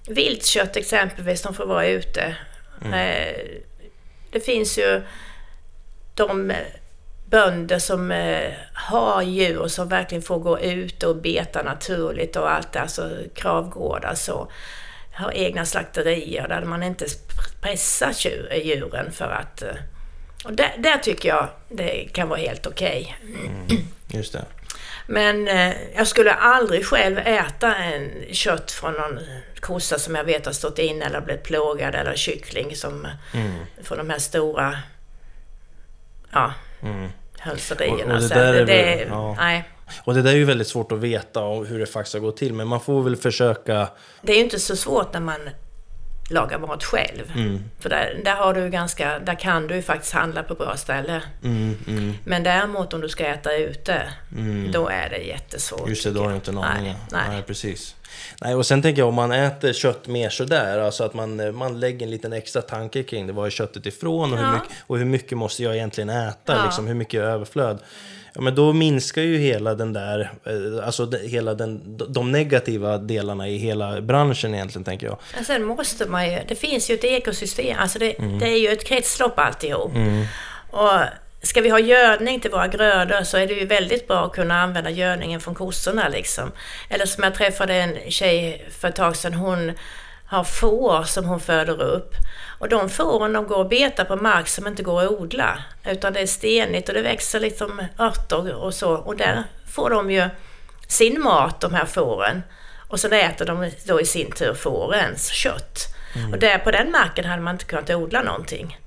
[0.10, 2.36] Viltkött exempelvis, de får vara ute.
[2.94, 3.38] Eh,
[4.32, 5.02] Det finns ju
[6.16, 6.54] de
[7.30, 12.72] bönder som eh, har djur som verkligen får gå ut och beta naturligt och allt
[12.72, 14.52] det, alltså kravgårdar så.
[15.14, 17.06] Har egna slakterier där man inte
[17.62, 19.62] pressar tjur- djuren för att...
[19.62, 19.76] eh,
[20.46, 23.18] Och där, där tycker jag det kan vara helt okej.
[24.08, 24.46] Just det.
[25.08, 29.20] Men eh, jag skulle aldrig själv äta en kött från någon
[29.60, 33.52] kossa som jag vet har stått in eller blivit plågad eller kyckling som Mm.
[33.84, 34.78] från de här stora
[36.32, 37.10] ja, Mm.
[37.40, 37.94] hönserierna.
[38.04, 39.36] Och- och det Så där är det, väl- ja.
[39.38, 39.64] nej,
[40.04, 42.54] Och det där är ju väldigt svårt att veta hur det faktiskt har gått till,
[42.54, 43.88] men man får väl försöka...
[44.22, 45.40] det är ju inte så svårt när man
[46.30, 47.32] lagar mat själv.
[47.36, 50.78] Mm, För där, där, har du ganska, där kan du ju faktiskt handla på bra
[50.78, 51.22] ställe.
[51.44, 54.02] mm, mm, Men däremot om du ska äta ute,
[54.38, 54.72] mm.
[54.72, 55.90] då är det jättesvårt.
[55.90, 56.84] Just det, då har du inte en aning.
[56.84, 57.44] Nej, Nej, nej.
[57.44, 57.96] precis.
[58.42, 61.80] Nej, och sen tänker jag om man äter kött mer sådär, alltså att man, man
[61.80, 63.34] lägger en liten extra tanke kring det.
[63.34, 64.54] Var är köttet ifrån och, hur, Ja.
[64.54, 66.56] mycket, och hur mycket måste jag egentligen äta?
[66.56, 66.64] Ja.
[66.66, 67.80] Liksom, hur mycket är överflöd?
[68.38, 73.48] Ja, men då minskar ju hela den där, eh, alltså hela den, de negativa delarna
[73.48, 75.18] i hela branschen egentligen, tänker jag.
[75.36, 78.70] Men sen måste man ju, det finns ju ett ekosystem, alltså det, det är ju
[78.70, 79.92] ett kretslopp alltihop.
[80.72, 81.00] Och
[81.42, 84.62] ska vi ha gödning till våra grödor så är det ju väldigt bra att kunna
[84.62, 86.52] använda gödningen från kossorna liksom.
[86.90, 89.72] Eller som jag träffade en tjej för ett tag sedan, hon
[90.26, 92.16] har får som hon föder upp.
[92.60, 95.64] Och de fåren de går och betar på mark som inte går att odla.
[95.86, 98.92] Utan det är stenigt och det växer liksom örter och så.
[98.94, 100.30] Och där får de ju
[100.88, 102.44] sin mat, de här fåren.
[102.88, 105.80] Och sen äter de då i sin tur fårens kött.
[106.32, 108.78] Och där på den marken hade man inte kunnat odla någonting.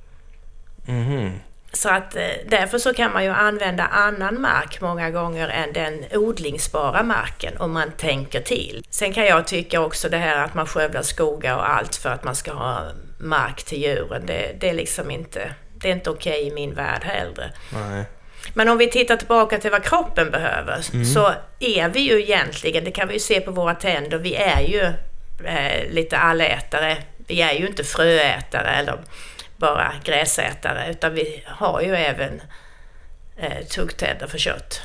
[0.87, 1.41] Mhm.
[1.73, 6.05] Så att eh, därför så kan man ju använda annan mark många gånger än den
[6.13, 8.85] odlingsbara marken om man tänker till.
[8.91, 12.25] Sen kan jag tycka också det här att man skövlar skogar och allt för att
[12.25, 12.83] man ska ha
[13.19, 14.27] mark till djuren.
[14.27, 17.53] Det, det är liksom inte, det är inte okej i min värld heller.
[17.73, 18.05] Nej.
[18.55, 22.91] Men om vi tittar tillbaka till vad kroppen behöver så är vi ju egentligen, det
[22.91, 24.83] kan vi ju se på våra tänder, vi är ju
[25.47, 26.97] eh, lite allätare.
[27.27, 28.99] Vi är ju inte fröätare eller
[29.61, 32.43] bara gräsätare utan vi har ju även
[33.37, 34.81] eh, tuggtänder för kött.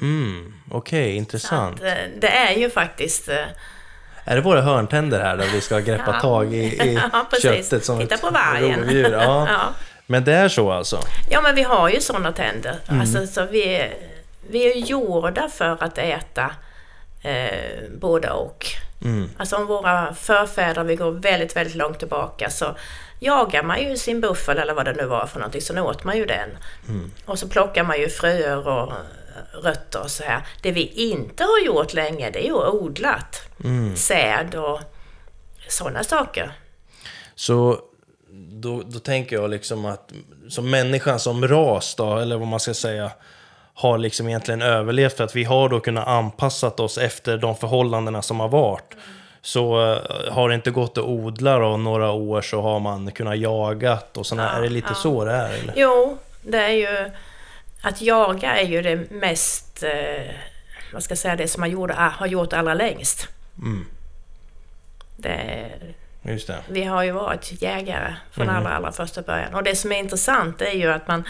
[0.00, 1.76] Mm, Okej, Så intressant.
[1.76, 3.28] att, eh, det är ju faktiskt...
[3.28, 3.44] Eh,
[4.24, 6.20] Är det våra hörntänder här där vi ska greppa Ja.
[6.20, 8.80] tag i, i Ja, köttet som Titta ett på vargen.
[8.80, 9.12] rovdjur?
[9.12, 9.46] Ja.
[9.50, 9.60] ja.
[10.06, 11.00] Men det är så alltså?
[11.30, 12.76] Ja, men vi har ju sådana tänder.
[12.88, 13.00] Mm.
[13.00, 13.90] Alltså, så vi,
[14.50, 16.50] vi är gjorda för att äta
[17.22, 18.66] eh, både och.
[19.04, 19.30] Mm.
[19.36, 22.76] Alltså om våra förfäder, vi går väldigt, väldigt långt tillbaka, så
[23.20, 26.16] jagar man ju sin buffel eller vad det nu var för någonting, så åt man
[26.16, 26.50] ju den.
[26.88, 27.10] Mm.
[27.24, 28.92] Och så plockar man ju fröer och
[29.62, 30.46] rötter och så här.
[30.62, 33.42] Det vi inte har gjort länge, det är ju odlat.
[33.64, 33.96] Mm.
[33.96, 34.80] Säd och
[35.68, 36.52] sådana saker.
[37.34, 37.80] Så
[38.50, 40.12] då, då tänker jag liksom att
[40.48, 43.10] som människan som ras då, eller vad man ska säga,
[43.74, 48.22] har liksom egentligen överlevt för att vi har då kunnat anpassat oss efter de förhållandena
[48.22, 48.96] som har varit.
[49.42, 53.38] Så eh, har det inte gått att odla då några år så har man kunnat
[53.38, 54.48] jagat och sådana.
[54.52, 54.94] Ja, är det lite ja.
[54.94, 55.52] så det är?
[55.54, 55.74] Eller?
[55.76, 57.10] Jo, det är ju...
[57.82, 59.82] Att jaga är ju det mest...
[59.82, 60.34] Eh,
[60.92, 63.28] vad ska jag säga, det som man gjorde, har gjort allra längst.
[63.58, 63.86] Mm.
[65.16, 65.66] Det,
[66.22, 66.58] Just det.
[66.68, 68.56] vi har ju varit jägare från Mm.
[68.56, 69.54] allra, allra första början.
[69.54, 71.24] Och det som är intressant är ju att man...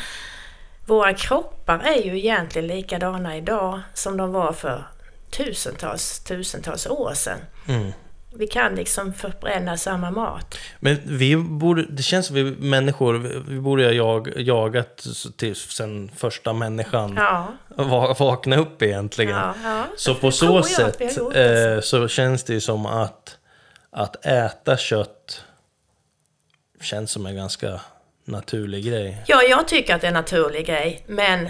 [0.86, 4.84] Våra kroppar är ju egentligen likadana idag som de var för
[5.30, 7.38] tusentals, tusentals år sedan.
[7.68, 7.92] Mm.
[8.34, 10.58] Vi kan liksom förbränna samma mat.
[10.80, 13.14] Men vi borde, det känns som vi människor,
[13.48, 19.36] vi- borde ha jag, jagat till sen första människan Ja, va, vakna upp egentligen.
[19.36, 19.84] ja, ja.
[19.96, 21.02] Så på så sätt gjort,
[21.36, 21.38] alltså.
[21.38, 23.36] eh, så känns det ju som att,
[23.90, 25.44] att äta kött
[26.80, 27.80] känns som en ganska
[28.24, 29.24] naturlig grej.
[29.26, 31.48] Ja, jag tycker att det är en naturlig grej, men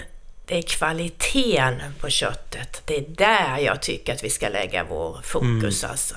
[0.50, 2.82] det är kvaliteten på köttet.
[2.84, 6.14] Det är där jag tycker att vi ska lägga vår fokus alltså.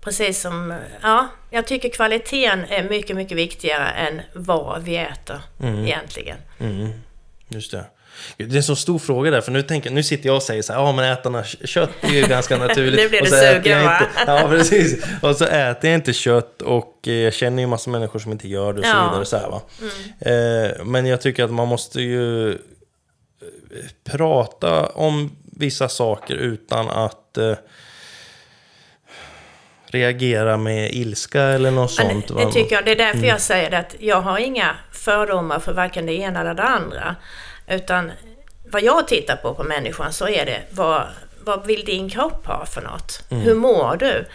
[0.00, 6.36] Precis som, ja, jag tycker kvaliteten är mycket, mycket viktigare än vad vi äter egentligen.
[6.58, 6.88] Mm.
[7.48, 7.84] Just det.
[8.36, 10.62] Det är en så stor fråga där, för nu, tänker, nu sitter jag och säger
[10.62, 13.00] så här, ja men ätarna kött är ju ganska naturligt.
[13.00, 13.98] Nu blir du sugen, va?
[14.00, 15.04] inte, Ja, precis.
[15.22, 18.48] Och så äter jag inte kött och eh, jag känner ju massa människor som inte
[18.48, 18.98] gör det och så Ja.
[19.00, 19.10] Mm.
[19.10, 19.24] vidare.
[19.26, 19.62] Så här, va?
[20.78, 22.58] Eh, men jag tycker att man måste ju
[24.04, 27.54] prata om vissa saker utan att eh,
[29.86, 32.28] reagera med ilska eller något Men sånt.
[32.28, 35.58] det, det tycker jag, det är därför jag säger det att jag har inga fördomar
[35.58, 37.16] för varken det ena eller det andra.
[37.68, 38.12] Utan
[38.70, 41.02] vad jag tittar på på människan så är det vad,
[41.44, 43.24] vad vill din kropp ha för något?
[43.30, 44.26] Hur mår du?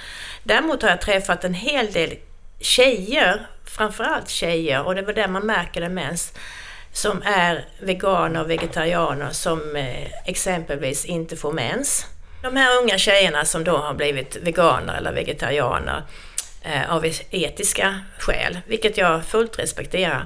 [0.44, 2.18] Däremot har jag träffat en hel del
[2.60, 6.38] tjejer, framförallt tjejer, och det är väl där man märker det mest,
[6.92, 12.06] som är veganer och vegetarianer som eh, exempelvis inte får mens.
[12.42, 16.04] De här unga tjejerna som då har blivit veganer eller vegetarianer
[16.62, 20.26] eh, av etiska skäl, vilket jag fullt respekterar,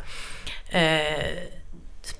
[0.69, 1.23] eh,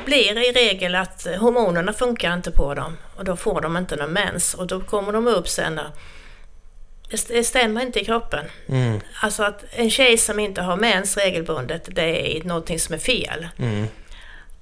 [0.06, 4.14] blir i regel att hormonerna funkar inte på dem och då får de inte någon
[4.14, 8.46] mens och då kommer de upp sen det det stämmer inte i kroppen.
[8.70, 13.00] Mm, Alltså att en tjej som inte har mens regelbundet, det är någonting som är
[13.00, 13.48] fel.
[13.58, 13.88] mm,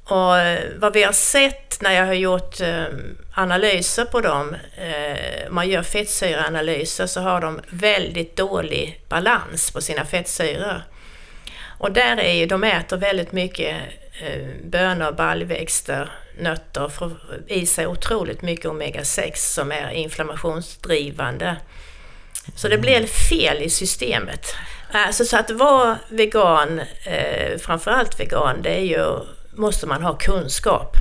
[0.03, 2.85] Och eh, vad vi har sett när jag har gjort eh,
[3.33, 10.05] analyser på dem, eh, man gör fettsyraanalyser, så har de väldigt dålig balans på sina
[10.05, 10.83] fettsyror.
[11.77, 13.75] Och där är ju, de äter väldigt mycket
[14.63, 17.11] bönor, baljväxter, nötter, får
[17.47, 21.55] i sig otroligt mycket omega-6 som är inflammationsdrivande.
[22.55, 24.55] Så det blir fel i systemet.
[24.91, 26.81] Alltså så att vara vegan,
[27.59, 29.05] framförallt vegan, det är ju,
[29.55, 30.95] måste man ha kunskap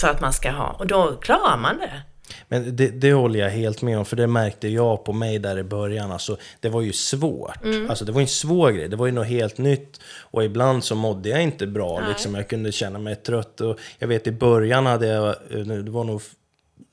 [0.00, 0.76] för att man ska ha.
[0.78, 2.02] Och då klarar man det.
[2.48, 5.58] Men det, det håller jag helt med om, för det märkte jag på mig där
[5.58, 6.12] i början.
[6.12, 7.64] Alltså, det var ju svårt.
[7.64, 7.90] Mm.
[7.90, 10.00] Alltså, det var ju en svår grej, det var ju något helt nytt.
[10.20, 12.08] Och ibland så mådde jag inte bra, Nej.
[12.08, 12.34] liksom.
[12.34, 13.60] jag kunde känna mig trött.
[13.60, 16.22] Och jag vet i början hade jag, eh, det var nog,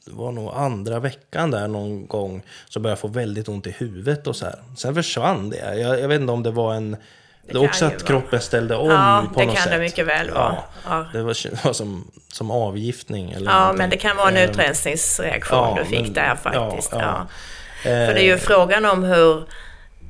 [0.06, 3.71] det var nog andra veckan där någon gång, så började jag få väldigt ont i
[3.71, 4.60] huvudet och så här.
[4.78, 5.80] Sen försvann det.
[5.80, 6.97] Jag, jag vet inte om det var en...
[7.47, 8.04] Det, kan också att vara.
[8.08, 9.71] kroppen ställde om Ja, på det något kan sätt.
[9.73, 10.58] det mycket väl vara.
[10.89, 11.06] Ja.
[11.13, 13.77] Det var, det var som, som avgiftning eller Ja, någonting.
[13.77, 16.91] men det kan vara en Eh, utrensningsreaktion ja, du fick men- där faktiskt.
[16.91, 17.27] ja, Ja,
[17.84, 17.88] ja.
[18.08, 19.43] För det är ju frågan om hur,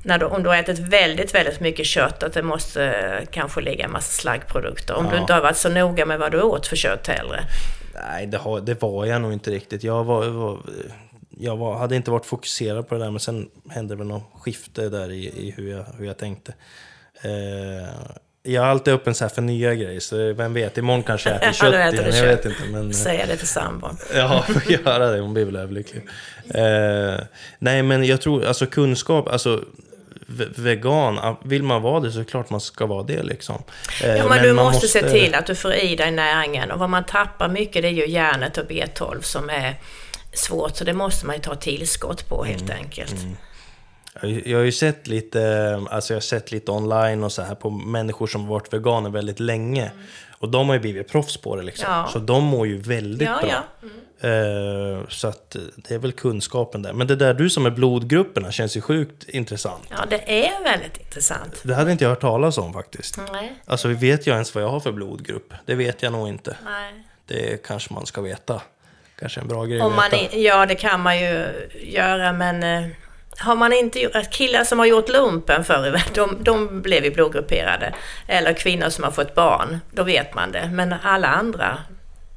[0.04, 2.94] när du, om du har ätit väldigt, väldigt mycket kött, att det måste
[3.32, 4.94] kanske ligga en massa slaggprodukter.
[4.96, 5.22] Om du Ja.
[5.22, 7.46] inte har varit så noga med vad du åt för kött heller.
[8.10, 9.84] Nej, det, har, det var jag nog inte riktigt.
[9.84, 10.58] Jag, var, var,
[11.40, 14.90] jag var, hade inte varit fokuserad på det där, men sen hände väl något skifte
[14.90, 16.54] där i, i hur, jag, hur jag tänkte.
[17.22, 17.90] Eh,
[18.44, 21.52] jag är alltid öppen så för nya grejer, så vem vet, imorgon kanske jag äter
[21.54, 22.16] kött äter igen.
[22.18, 22.88] Jag vet inte, men...
[22.88, 23.98] eh, Säga det till sambon.
[24.16, 25.20] Ja, får göra det.
[25.20, 26.04] Hon blir väl överlycklig.
[26.54, 27.20] Eh,
[27.60, 29.64] nej, men jag tror, alltså kunskap, alltså
[30.28, 33.24] ve- vegan, ah, vill man vara det så är det klart man ska vara det
[33.24, 33.64] liksom.
[34.04, 36.72] Eh, Ja, men, du man måste, se till att du får i dig näringen.
[36.72, 39.76] Och vad man tappar mycket det är ju järnet och B12 som är
[40.34, 40.76] svårt.
[40.78, 43.12] Så det måste man ju ta tillskott på helt Mm, enkelt.
[43.12, 43.36] Jag,
[44.46, 47.70] jag har ju sett lite, alltså jag har sett lite online och så här på
[47.70, 49.92] människor som varit veganer väldigt länge.
[50.38, 51.86] Och de har ju blivit proffs på det liksom.
[51.92, 52.10] Ja.
[52.14, 53.50] Så de mår ju väldigt Ja, bra.
[53.50, 53.64] ja.
[54.30, 56.94] Eh, så att det är väl kunskapen där.
[56.94, 59.84] Men det där du som är blodgrupperna känns ju sjukt intressant.
[59.90, 61.62] Ja, det är väldigt intressant.
[61.64, 63.20] Det hade inte jag hört talas om faktiskt.
[63.32, 65.54] Nej, Alltså vet jag ens vad jag har för blodgrupp?
[65.66, 66.58] Det vet jag nog inte.
[66.66, 67.04] nej.
[67.26, 68.62] Det kanske man ska veta.
[69.20, 70.36] Kanske en bra grej Om att man, veta.
[70.36, 71.46] i- ja, det kan man ju
[71.82, 72.90] göra, men eh,
[73.38, 74.32] har man inte gjort...
[74.32, 77.94] Killar som har gjort lumpen förr i världen, de, de blev ju blodgrupperade.
[78.28, 80.70] Eller kvinnor som har fått barn, då vet man det.
[80.74, 81.78] Men alla andra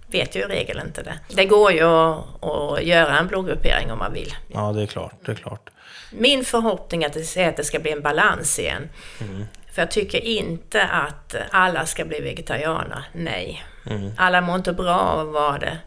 [0.07, 1.19] vet ju i regel inte det.
[1.29, 4.35] Det går ju att, att göra en blodgruppering om man vill.
[4.49, 5.15] Ja, det är klart.
[5.25, 5.71] Det är klart.
[6.11, 8.89] Min förhoppning är att det, ska bli en balans igen.
[9.21, 9.45] Mm.
[9.73, 13.65] För jag tycker inte att alla ska bli vegetarianer, nej.
[13.87, 14.13] Mm.
[14.17, 15.79] Alla mår inte bra av att vara det.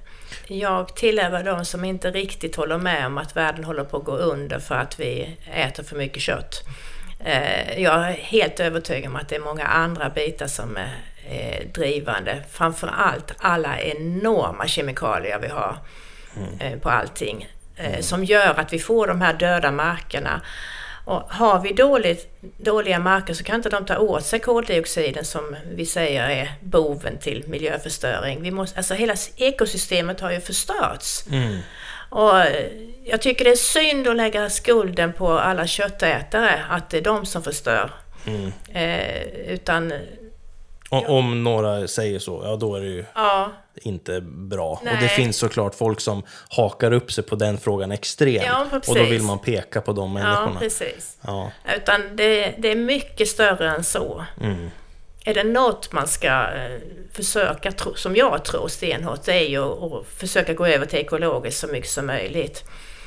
[0.47, 4.17] Jag tillhör de som inte riktigt håller med om att världen håller på att gå
[4.17, 6.63] under för att vi äter för mycket kött.
[7.25, 12.43] Eh, jag är helt övertygad om att det är många andra bitar som är drivande.
[12.51, 15.77] Framför allt alla enorma kemikalier vi har
[16.61, 16.79] mm.
[16.79, 17.47] på allting.
[17.77, 18.03] Mm.
[18.03, 20.41] Som gör att vi får de här döda markerna
[21.07, 25.55] och har vi dåligt, dåliga marker så kan inte de ta åt sig koldioxiden som
[25.71, 28.41] vi säger är boven till miljöförstöring.
[28.41, 31.25] Vi måste, alltså hela ekosystemet har ju förstörts.
[31.31, 31.57] Mm.
[32.09, 32.33] Och
[33.03, 37.25] jag tycker det är synd att lägga skulden på alla köttätare, att det är de
[37.25, 37.91] som förstör.
[38.25, 38.51] Mm.
[38.73, 39.93] Eh, utan
[40.91, 41.07] Ja.
[41.07, 43.51] Om några säger så, ja då är det ju ja.
[43.81, 44.81] Inte bra.
[44.83, 44.93] Nej.
[44.93, 48.45] Och det finns såklart folk som hakar upp sig på den frågan extremt.
[48.45, 50.51] Ja, och då vill man peka på de människorna.
[50.53, 51.17] Ja, precis.
[51.21, 51.51] Ja.
[51.75, 54.25] Utan det, det är mycket större än så.
[54.41, 54.69] Mm.
[55.25, 56.79] Är det något man ska eh,
[57.11, 61.67] försöka, som jag tror stenhårt, det är ju att försöka gå över till ekologiskt så
[61.67, 62.63] mycket som möjligt.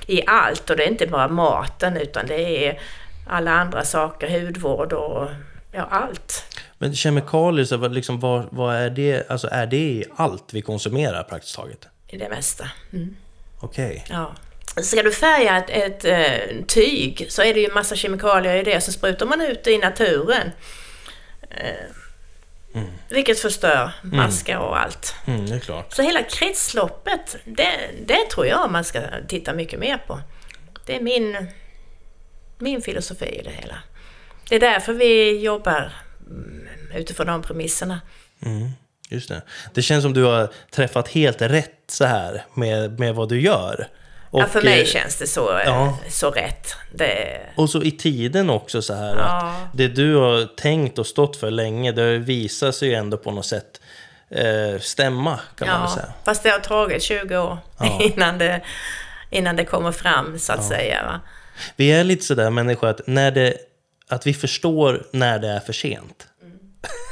[0.06, 2.80] I allt, och det är inte bara maten utan det är
[3.28, 5.28] alla andra saker, hudvård och
[5.72, 6.44] ja, allt.
[6.82, 9.30] Men kemikalier, så liksom, vad, vad, är det?
[9.30, 11.88] Alltså är det i allt vi konsumerar praktiskt taget?
[12.08, 12.70] I det mesta.
[12.92, 13.16] Mm.
[13.60, 14.04] Okej.
[14.04, 14.16] Okay.
[14.16, 14.34] Ja.
[14.82, 18.80] Ska du färga ett, ett, eh, tyg så är det ju massa kemikalier i det,
[18.80, 20.50] så sprutar man ut det i naturen.
[21.50, 22.90] Eh, mm.
[23.08, 24.16] Vilket förstör mm.
[24.16, 25.14] maskar och allt.
[25.26, 25.92] Mm, det är klart.
[25.92, 30.20] Så hela kretsloppet, det, det tror jag man ska titta mycket mer på.
[30.86, 31.46] Det är min,
[32.58, 33.78] min filosofi i det hela.
[34.48, 35.90] Det är därför vi jobbar mm,
[36.94, 38.00] utifrån de premisserna.
[38.46, 38.68] Mm,
[39.08, 39.42] just det.
[39.74, 43.88] Det känns som du har träffat helt rätt så här med, med vad du gör.
[44.30, 45.98] Och, ja, för mig eh, känns det så, ja.
[46.08, 46.74] så rätt.
[46.94, 47.40] Det...
[47.56, 49.16] Och så i tiden också så här.
[49.16, 49.22] Ja.
[49.22, 53.30] Att det du har tänkt och stått för länge, det visar sig ju ändå på
[53.30, 53.80] något sätt
[54.30, 56.12] eh, stämma, kan ja, man väl säga.
[56.24, 57.58] fast det har tagit 20 år
[58.00, 58.60] innan, det,
[59.30, 61.04] innan det kommer fram, så att säga.
[61.04, 61.20] Va?
[61.76, 63.54] Vi är lite sådär människor att när det
[64.10, 66.26] att vi förstår när det är för sent.
[66.42, 66.58] Mm.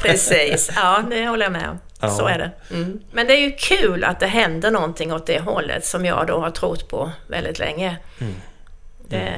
[0.02, 1.78] Precis, ja det håller jag med om.
[2.00, 2.10] Ja.
[2.10, 2.50] Så är det.
[2.74, 3.00] Mm.
[3.12, 6.40] Men det är ju kul att det händer någonting åt det hållet som jag då
[6.40, 7.96] har trott på väldigt länge.
[8.20, 8.34] Mm.
[9.08, 9.32] Det,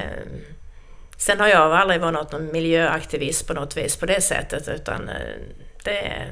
[1.17, 5.15] sen har jag aldrig varit någon miljöaktivist på något vis på det sättet utan eh,
[5.83, 6.31] det är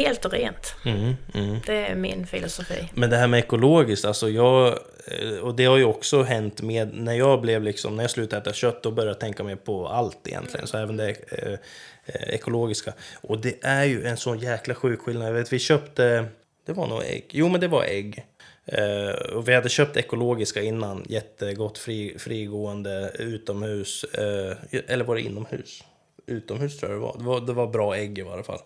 [0.00, 0.74] helt och rent.
[0.84, 1.58] Mm, mm.
[1.66, 2.88] Det är min filosofi.
[2.94, 4.66] Men det här med ekologiskt, alltså jag,
[5.06, 8.42] eh, och det har ju också hänt med när jag blev liksom, när jag slutade
[8.42, 11.52] äta kött, då började tänka mer på allt egentligen, så även det eh,
[12.04, 12.92] eh, ekologiska.
[13.20, 15.28] Och det är ju en sån jäkla sjuk skillnad.
[15.28, 16.24] Jag vet, vi köpte,
[16.66, 18.26] det var nog ägg, jo men det var ägg.
[18.78, 24.52] Uh, och vi hade köpt ekologiska innan, jättegott, fri, frigående, utomhus, uh,
[24.86, 25.84] eller var det inomhus?
[26.26, 27.16] Utomhus tror jag det var.
[27.18, 28.60] Det var, det var bra ägg i varje fall.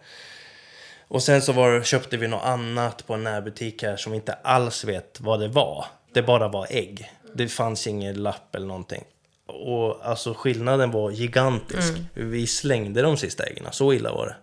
[1.09, 4.85] Och sen så var, köpte vi något annat på en närbutik här som inte alls
[4.85, 5.85] vet vad det var.
[6.13, 7.13] Det bara var ägg.
[7.35, 9.05] Det fanns ingen lapp eller någonting.
[9.47, 11.93] Och alltså skillnaden var gigantisk.
[11.93, 12.31] Mm.
[12.31, 14.35] Vi slängde de sista äggen, så illa var det.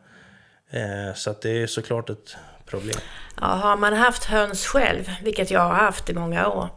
[0.79, 2.97] Eh, så att det är såklart ett problem.
[3.41, 6.69] Ja, har man haft höns själv, vilket jag har haft i många år,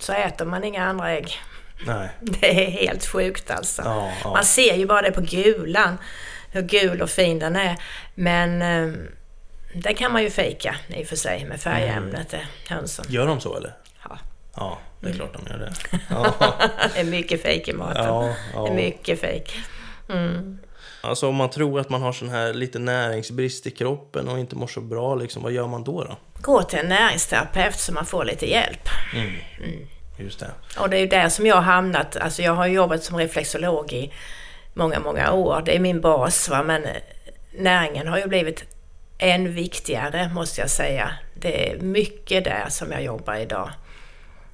[0.00, 1.38] så äter man inga andra ägg.
[1.86, 2.08] Nej.
[2.20, 3.82] Det är helt sjukt alltså.
[3.82, 4.30] Ja, ja.
[4.30, 5.98] Man ser ju bara det på gulan,
[6.50, 7.76] hur gul och fin den är.
[8.14, 8.94] Men eh,
[9.74, 12.46] det kan man ju fejka i och för sig med färgämnet mm.
[12.68, 13.04] hönsen.
[13.08, 13.74] Gör de så eller?
[14.08, 14.18] Ja.
[14.56, 15.18] Ja, det är mm.
[15.18, 15.72] klart de gör det.
[16.10, 16.34] Ja.
[16.94, 18.04] det är mycket fejk i maten.
[18.04, 18.62] Ja, ja.
[18.62, 19.52] Det är mycket fejk.
[20.08, 20.58] Mm.
[21.00, 24.56] Alltså om man tror att man har sån här lite näringsbrist i kroppen och inte
[24.56, 26.04] mår så bra, liksom, vad gör man då?
[26.04, 26.16] då?
[26.40, 28.88] Gå till en näringsterapeut så man får lite hjälp.
[29.14, 29.32] Mm.
[29.58, 29.86] Mm.
[30.18, 30.50] Just det.
[30.78, 32.16] Och det är ju där som jag har hamnat.
[32.16, 34.12] Alltså jag har jobbat som reflexolog i
[34.74, 35.62] många, många år.
[35.66, 36.48] Det är min bas.
[36.48, 36.62] Va?
[36.62, 36.86] Men
[37.58, 38.73] näringen har ju blivit
[39.18, 41.10] än viktigare måste jag säga.
[41.34, 43.70] Det är mycket där som jag jobbar idag.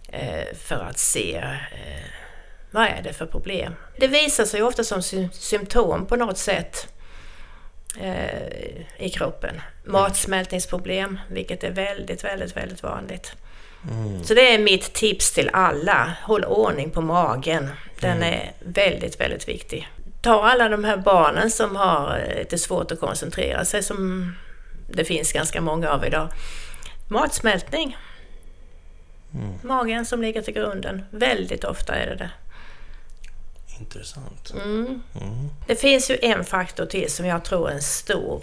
[0.08, 2.04] Eh, för att se eh,
[2.70, 3.74] vad är det för problem.
[3.96, 6.88] Det visar sig ofta som symptom på något sätt
[8.00, 9.60] eh, i kroppen.
[9.84, 13.32] Matsmältningsproblem, vilket är väldigt, väldigt, väldigt vanligt.
[13.90, 14.24] Mm.
[14.24, 16.12] Så det är mitt tips till alla.
[16.22, 17.70] Håll ordning på magen.
[18.00, 18.34] Den mm.
[18.34, 19.88] är väldigt, väldigt viktig.
[20.22, 24.32] Ta alla de här barnen som har lite svårt att koncentrera sig, som
[24.92, 26.28] det finns ganska många av idag.
[27.08, 27.96] Matsmältning.
[29.34, 29.58] Mm.
[29.62, 31.02] Magen som ligger till grunden.
[31.10, 32.30] Väldigt ofta är det det.
[33.80, 34.52] Intressant.
[34.54, 35.02] Mm.
[35.20, 35.50] Mm.
[35.66, 38.42] Det finns ju en faktor till som jag tror är en stor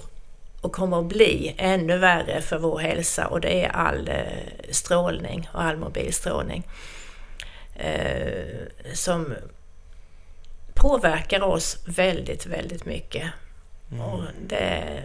[0.62, 5.49] och kommer att bli ännu värre för vår hälsa och det är all eh, strålning
[5.53, 6.63] och all mobilstrålning.
[7.75, 9.35] Eh, som
[10.73, 13.31] påverkar oss väldigt, väldigt mycket.
[13.91, 14.02] Mm.
[14.02, 15.04] Och det,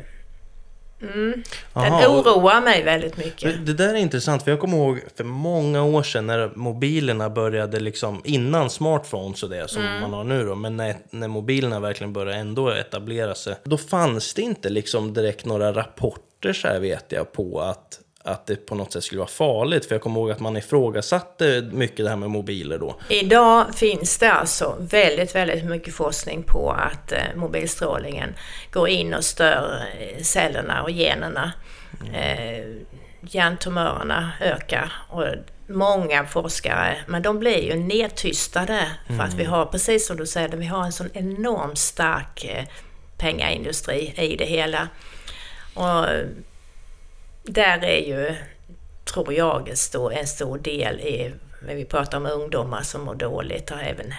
[1.02, 3.66] Den Aha, oroar mig väldigt mycket.
[3.66, 7.80] Det där är intressant, för jag kommer ihåg för många år sedan när mobilerna började
[7.80, 10.00] liksom, innan smartphones och det som Mm.
[10.00, 14.34] man har nu då, men när, när mobilerna verkligen började ändå etablera sig, då fanns
[14.34, 18.74] det inte liksom direkt några rapporter så här vet jag på att att det på
[18.74, 19.86] något sätt skulle vara farligt.
[19.86, 23.00] För jag kommer ihåg att man ifrågasatte mycket det här med mobiler då.
[23.08, 28.34] Idag finns det alltså väldigt, väldigt mycket forskning på att eh, mobilstrålningen
[28.70, 31.52] går in och stör eh, cellerna och generna.
[32.14, 32.64] Eh,
[33.20, 35.24] hjärntumörerna ökar och
[35.66, 40.48] många forskare, men de blir ju nedtystade för att vi har, precis som du säger,
[40.48, 42.66] vi har en sån enormt stark
[43.18, 44.88] pengaindustri i det hela.
[45.74, 46.06] Och
[47.42, 48.34] där är ju,
[49.04, 51.32] tror jag, en stor, en stor del i,
[51.66, 54.14] när vi pratar om ungdomar som mår dåligt och även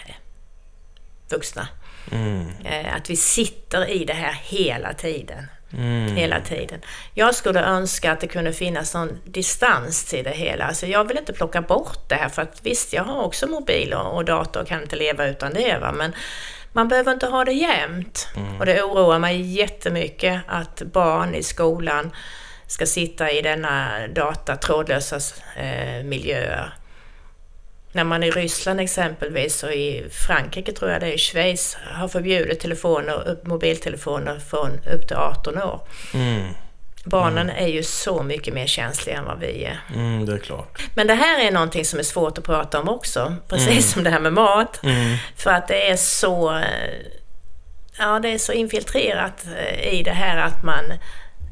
[1.29, 1.67] vuxna.
[2.65, 5.45] Eh, Att vi sitter i det här hela tiden.
[6.15, 6.81] Hela tiden.
[7.13, 10.65] Jag skulle önska att det kunde finnas någon distans till det hela.
[10.65, 13.93] Alltså jag vill inte plocka bort det här för att visst, jag har också mobil
[13.93, 15.77] och, och dator och kan inte leva utan det.
[15.81, 15.91] Va?
[15.91, 16.15] Men
[16.73, 18.27] man behöver inte ha det jämt.
[18.59, 22.11] Och det oroar mig jättemycket att barn i skolan
[22.73, 25.19] ska sitta i denna data, trådlösa
[25.55, 26.73] eh, miljöer.
[27.91, 32.07] När man i Ryssland exempelvis och i Frankrike tror jag det är, i Schweiz har
[32.07, 35.81] förbjudit telefoner, mobiltelefoner från upp till 18 år.
[37.05, 39.79] Barnen är ju så mycket mer känsliga än vad vi är.
[39.95, 40.81] Mm, det är klart.
[40.95, 44.09] Men det här är någonting som är svårt att prata om också, precis som det
[44.09, 44.79] här med mat.
[45.35, 46.65] För att det är så, eh,
[47.97, 50.83] ja, det är så infiltrerat eh, i det här att man,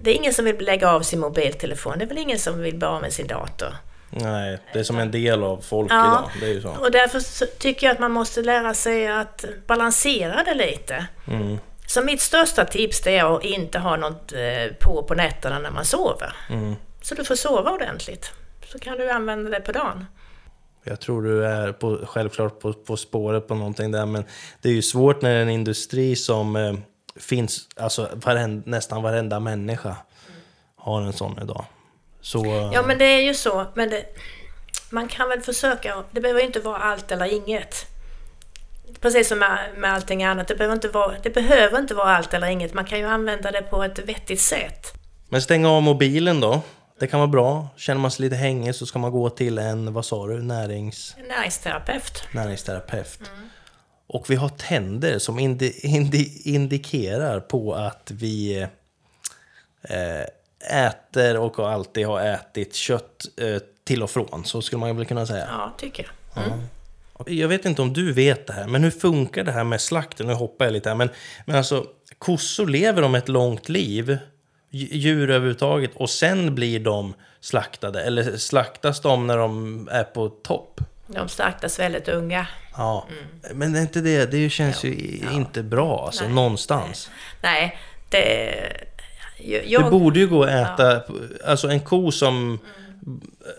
[0.01, 2.75] det är ingen som vill lägga av sin mobiltelefon, det är väl ingen som vill
[2.75, 3.75] bli av med sin dator.
[4.09, 6.05] Nej, det är som en del av folk Ja.
[6.05, 6.31] idag.
[6.39, 6.69] Det är ju så.
[6.69, 11.05] Och därför tycker jag att man måste lära sig att balansera det lite.
[11.27, 11.57] Mm.
[11.87, 15.71] Så mitt största tips det är att inte ha något eh, på på nätterna när
[15.71, 16.35] man sover.
[16.49, 16.75] Mm.
[17.01, 18.31] Så du får sova ordentligt.
[18.65, 20.05] Så kan du använda det på dagen.
[20.83, 24.23] Jag tror du är på, självklart på, på spåret på någonting där, men
[24.61, 26.73] det är ju svårt när en industri som eh,
[27.15, 29.95] finns, alltså varend, nästan varenda människa
[30.75, 31.65] har en sån idag.
[32.21, 32.71] Så...
[32.73, 33.65] Ja men det är ju så.
[33.73, 34.05] Men det,
[34.89, 36.03] man kan väl försöka.
[36.11, 37.85] Det behöver inte vara allt eller inget.
[39.01, 40.47] Precis som med, med allting annat.
[40.47, 42.73] Det behöver, inte vara, det behöver inte vara allt eller inget.
[42.73, 44.93] Man kan ju använda det på ett vettigt sätt.
[45.29, 46.61] Men stänga av mobilen då.
[46.99, 47.67] Det kan vara bra.
[47.77, 51.15] Känner man sig lite hängig så ska man gå till en, vad sa du, närings,
[51.17, 52.23] En näringsterapeut.
[52.31, 53.19] näringsterapeut.
[54.13, 58.67] Och vi har tänder som indi, indi, indikerar på att vi
[59.81, 60.21] eh,
[60.85, 64.45] äter och alltid har ätit kött eh, till och från.
[64.45, 65.47] Så skulle man väl kunna säga.
[65.51, 66.43] Ja, tycker jag.
[66.43, 66.59] Mm.
[67.25, 70.27] Jag vet inte om du vet det här, men hur funkar det här med slakten?
[70.27, 71.09] Nu hoppar jag lite här, men,
[71.45, 71.85] men alltså
[72.17, 74.17] kossor lever de ett långt liv,
[74.71, 78.03] dj- djur överhuvudtaget, och sen blir de slaktade?
[78.03, 80.81] Eller slaktas de när de är på topp?
[81.13, 82.47] De slaktas väldigt unga.
[82.77, 83.07] Ja,
[83.53, 86.33] men det är inte det, det känns ju i- inte bra alltså, Nej.
[86.33, 87.09] någonstans.
[87.41, 87.77] Nej,
[88.09, 88.53] det...
[89.65, 91.03] Jag, Det borde ju gå att äta,
[91.45, 92.59] alltså en ko som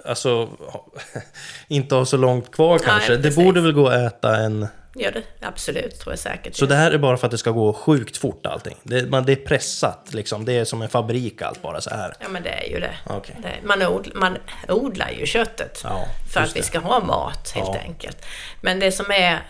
[0.05, 0.49] alltså,
[1.69, 3.17] inte har så långt kvar kanske.
[3.17, 4.67] det borde väl gå att äta en...
[4.95, 6.57] gör det absolut, tror jag säkert.
[6.57, 8.77] Så det här är bara för att det ska gå sjukt fort allting?
[8.83, 12.15] Det, man, det är pressat liksom, det är som en fabrik allt bara så här?
[12.21, 12.95] Ja, men det är ju det.
[13.07, 13.37] Okej.
[13.43, 14.39] det man, odl, man
[14.69, 16.67] odlar ju köttet Ja, för att vi det.
[16.67, 17.81] ska ha mat, helt Ja.
[17.81, 18.25] enkelt.
[18.61, 19.43] Men det som är...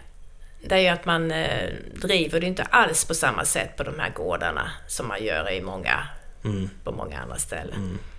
[0.64, 1.68] Det är ju att man eh,
[2.02, 5.60] driver det inte alls på samma sätt på de här gårdarna som man gör i
[5.60, 6.06] många,
[6.44, 6.70] Mm.
[6.84, 7.98] på många andra ställen.
[8.02, 8.11] Ja,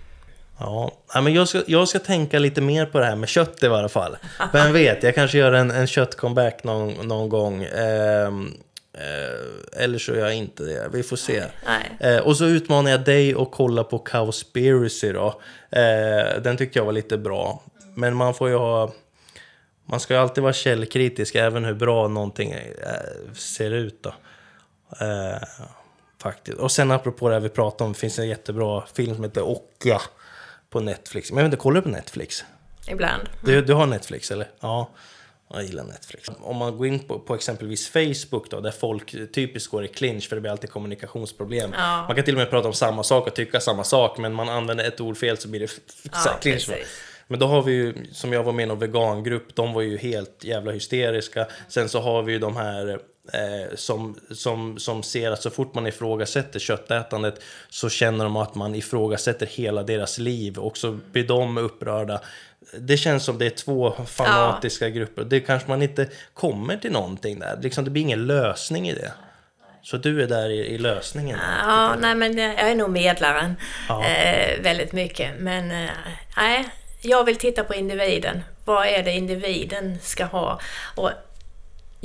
[1.14, 3.68] ja, men jag ska, jag ska tänka lite mer på det här med kött i
[3.68, 4.16] varje fall.
[4.52, 7.64] Vem vet, jag kanske gör en, en köttcomeback någon, någon gång.
[7.64, 8.52] Ehm,
[8.98, 11.42] eh, eller så gör jag inte det, vi får se.
[12.00, 15.40] Eh, och så utmanar jag dig att kolla på Cowspiracy då.
[15.70, 17.62] Eh, den tyckte jag var lite bra.
[17.94, 18.92] Men man får ju ha...
[19.86, 24.14] Man ska ju alltid vara källkritisk, även hur bra någonting eh, ser ut då.
[25.00, 25.42] Eh,
[26.22, 26.58] faktiskt.
[26.58, 29.42] Och sen apropå det här vi pratade om, det finns en jättebra film som heter
[29.42, 30.00] Okja
[30.74, 31.30] på Netflix.
[31.30, 32.44] Men jag vet inte, kollar du på Netflix?
[32.88, 33.22] Ibland.
[33.44, 34.50] Du, du har Netflix eller?
[34.60, 34.90] Ja.
[35.52, 36.28] Jag gillar Netflix.
[36.40, 40.28] Om man går in på, på exempelvis Facebook då, där folk typiskt går i clinch
[40.28, 41.70] för det blir alltid kommunikationsproblem.
[41.76, 42.04] Ja.
[42.06, 44.48] Man kan till och med prata om samma sak och tycka samma sak, men man
[44.48, 45.70] använder ett ord fel så blir det
[46.12, 46.70] här clinch.
[47.26, 49.98] Men då har vi ju, som jag var med i någon vegangrupp, de var ju
[49.98, 51.46] helt jävla hysteriska.
[51.68, 53.00] Sen så har vi ju de här
[53.32, 58.54] eh, som, som, som ser att så fort man ifrågasätter köttätandet så känner de att
[58.54, 62.20] man ifrågasätter hela deras liv och så blir de upprörda.
[62.78, 65.24] Det känns som det är två fanatiska grupper.
[65.24, 67.58] Det kanske man inte kommer till någonting där.
[67.62, 69.12] Liksom, det blir ingen lösning i det.
[69.82, 71.38] Så du är där i, i lösningen?
[71.62, 73.56] Ja, nej men jag är nog medlaren
[73.88, 74.04] Ja.
[74.04, 75.30] eh, väldigt mycket.
[75.38, 75.90] Men eh,
[76.36, 76.68] nej,
[77.02, 78.42] jag vill titta på individen.
[78.64, 80.60] Vad är det individen ska ha?
[80.94, 81.10] Och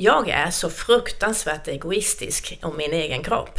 [0.00, 3.58] jag är så fruktansvärt egoistisk om min egen kropp.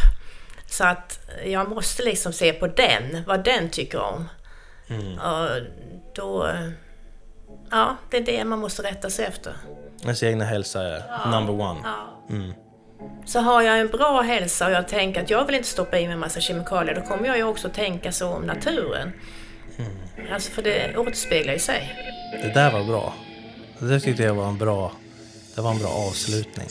[0.68, 4.30] Så att jag måste liksom se på den, vad den tycker om.
[4.88, 5.20] Mm.
[5.20, 5.50] Och
[6.16, 6.50] då...
[7.72, 9.54] Ja, det är det man måste rätta sig efter.
[10.02, 11.80] Ens egna hälsa är number one.
[11.84, 12.26] Ja.
[12.30, 12.54] Mm.
[13.26, 16.06] Så har jag en bra hälsa och jag tänker att jag vill inte stoppa i
[16.06, 19.12] mig en massa kemikalier, då kommer jag ju också tänka så om naturen.
[20.34, 21.96] Alltså för det återspeglar ju sig.
[22.32, 23.14] Det där var bra.
[23.80, 24.92] Det tyckte jag var en bra,
[25.56, 26.70] det var en bra avslutning.